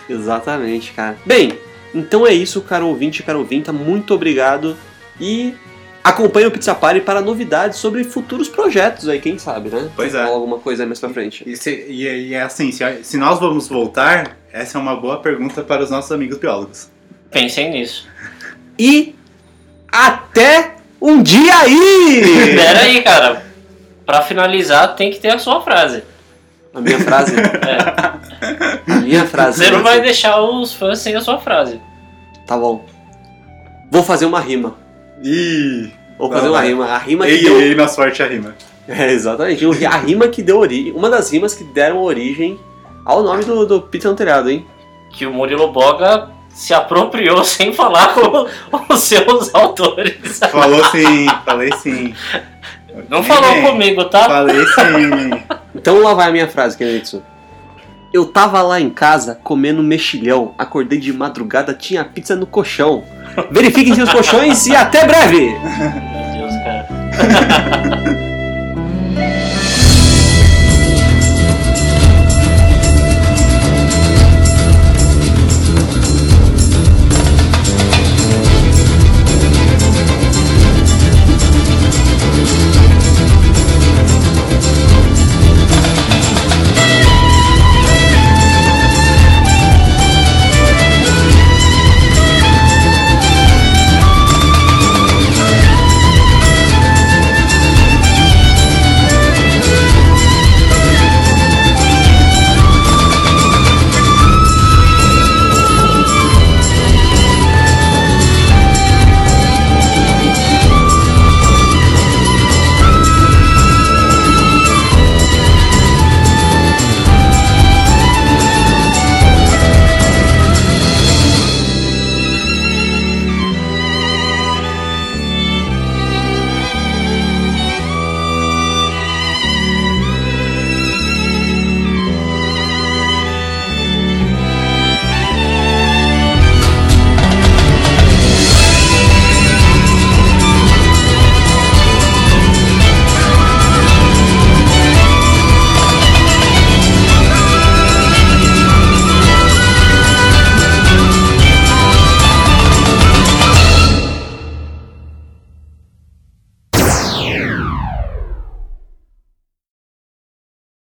Exatamente, 0.10 0.92
cara. 0.92 1.18
Bem, 1.26 1.54
então 1.94 2.26
é 2.26 2.34
isso, 2.34 2.62
caro 2.62 2.88
ouvinte, 2.88 3.24
caro 3.24 3.40
ouvinta. 3.40 3.72
Muito 3.72 4.14
obrigado 4.14 4.76
e 5.20 5.54
acompanhe 6.04 6.48
o 6.48 6.52
Pizza 6.52 6.74
Party 6.76 7.02
para 7.02 7.22
novidades 7.22 7.78
sobre 7.78 8.04
futuros 8.04 8.48
projetos 8.50 9.08
aí, 9.10 9.20
quem 9.20 9.38
sabe, 9.38 9.70
né? 9.70 9.90
Pois 9.96 10.16
é. 10.16 10.26
Ou 10.26 10.34
alguma 10.36 10.60
coisa 10.60 10.84
aí 10.84 10.88
mais 10.88 11.00
pra 11.00 11.10
frente. 11.10 11.44
E, 11.48 11.56
se- 11.56 11.86
e 11.88 12.08
é- 12.08 12.18
e 12.18 12.34
é 12.34 12.42
assim, 12.42 12.72
se, 12.72 12.84
se 13.04 13.18
nós 13.18 13.40
vamos 13.40 13.68
voltar, 13.68 14.38
essa 14.52 14.78
é 14.78 14.82
uma 14.82 14.96
boa 14.96 15.20
pergunta 15.22 15.62
para 15.64 15.84
os 15.84 15.90
nossos 15.90 16.12
amigos 16.12 16.38
biólogos. 16.38 16.90
Pensem 17.32 17.70
nisso. 17.72 18.08
E 18.78 19.16
até 19.92 20.76
um 21.02 21.22
dia 21.22 21.56
aí! 21.60 22.22
Pera 22.56 22.80
aí, 22.82 23.02
cara. 23.04 23.46
Pra 24.06 24.22
finalizar, 24.24 24.96
tem 24.96 25.12
que 25.12 25.20
ter 25.20 25.30
a 25.30 25.40
sua 25.40 25.62
frase. 25.62 26.04
A 26.74 26.82
minha 26.82 27.00
frase. 27.00 27.34
É. 28.40 28.92
A 28.92 28.96
minha 29.02 29.26
frase. 29.26 29.64
Você 29.66 29.70
não 29.70 29.84
vai 29.84 30.00
deixar 30.02 30.40
os 30.42 30.74
fãs 30.74 31.00
sem 31.00 31.14
a 31.16 31.20
sua 31.22 31.40
frase. 31.40 31.80
Tá 32.48 32.58
bom. 32.58 32.86
Vou 33.92 34.02
fazer 34.02 34.26
uma 34.26 34.40
rima. 34.40 34.78
Ih! 35.24 35.92
Não, 36.20 36.30
fazer 36.30 36.48
uma 36.50 36.58
vai. 36.58 36.68
rima. 36.68 36.86
A 36.86 36.98
rima 36.98 37.26
que 37.26 37.32
Ei, 37.32 37.44
deu... 37.44 37.62
ei, 37.62 37.76
na 37.76 37.88
sorte 37.88 38.22
a 38.22 38.28
rima. 38.28 38.56
É, 38.88 39.12
exatamente. 39.12 39.66
A 39.86 39.98
rima 39.98 40.28
que 40.28 40.42
deu 40.42 40.58
origem. 40.60 40.92
Uma 40.94 41.10
das 41.10 41.32
rimas 41.32 41.54
que 41.54 41.64
deram 41.64 42.02
origem 42.02 42.60
ao 43.06 43.24
nome 43.24 43.44
do, 43.46 43.66
do 43.66 43.82
Pizza 43.82 44.10
no 44.10 44.16
Telhado, 44.16 44.50
hein? 44.50 44.66
Que 45.12 45.26
o 45.26 45.34
Murilo 45.34 45.72
Boga 45.72 46.30
se 46.50 46.74
apropriou 46.74 47.42
sem 47.46 47.74
falar 47.74 48.14
com 48.14 48.48
os 48.94 49.00
seus 49.00 49.54
autores. 49.54 50.40
Falou 50.52 50.84
sim, 50.86 51.28
falei 51.46 51.72
sim. 51.74 52.14
Não 53.08 53.24
falou 53.24 53.54
Sim, 53.54 53.62
comigo, 53.62 54.06
tá? 54.06 54.26
Falei 54.26 54.66
sim. 54.66 55.44
Então 55.76 56.02
lá 56.02 56.14
vai 56.14 56.30
a 56.30 56.32
minha 56.32 56.48
frase, 56.48 56.78
Kenetsu. 56.78 57.24
Eu 58.12 58.26
tava 58.26 58.62
lá 58.62 58.82
em 58.82 58.90
casa 58.90 59.40
comendo 59.44 59.84
mexilhão, 59.84 60.54
acordei 60.58 61.00
de 61.00 61.14
madrugada, 61.14 61.74
tinha 61.74 62.04
pizza 62.04 62.36
no 62.36 62.48
colchão. 62.48 63.04
Verifiquem 63.52 63.94
seus 63.94 64.12
colchões 64.12 64.66
e 64.66 64.76
até 64.76 65.06
breve! 65.06 65.50
Meu 65.50 66.32
Deus, 66.34 66.54
cara. 66.64 67.90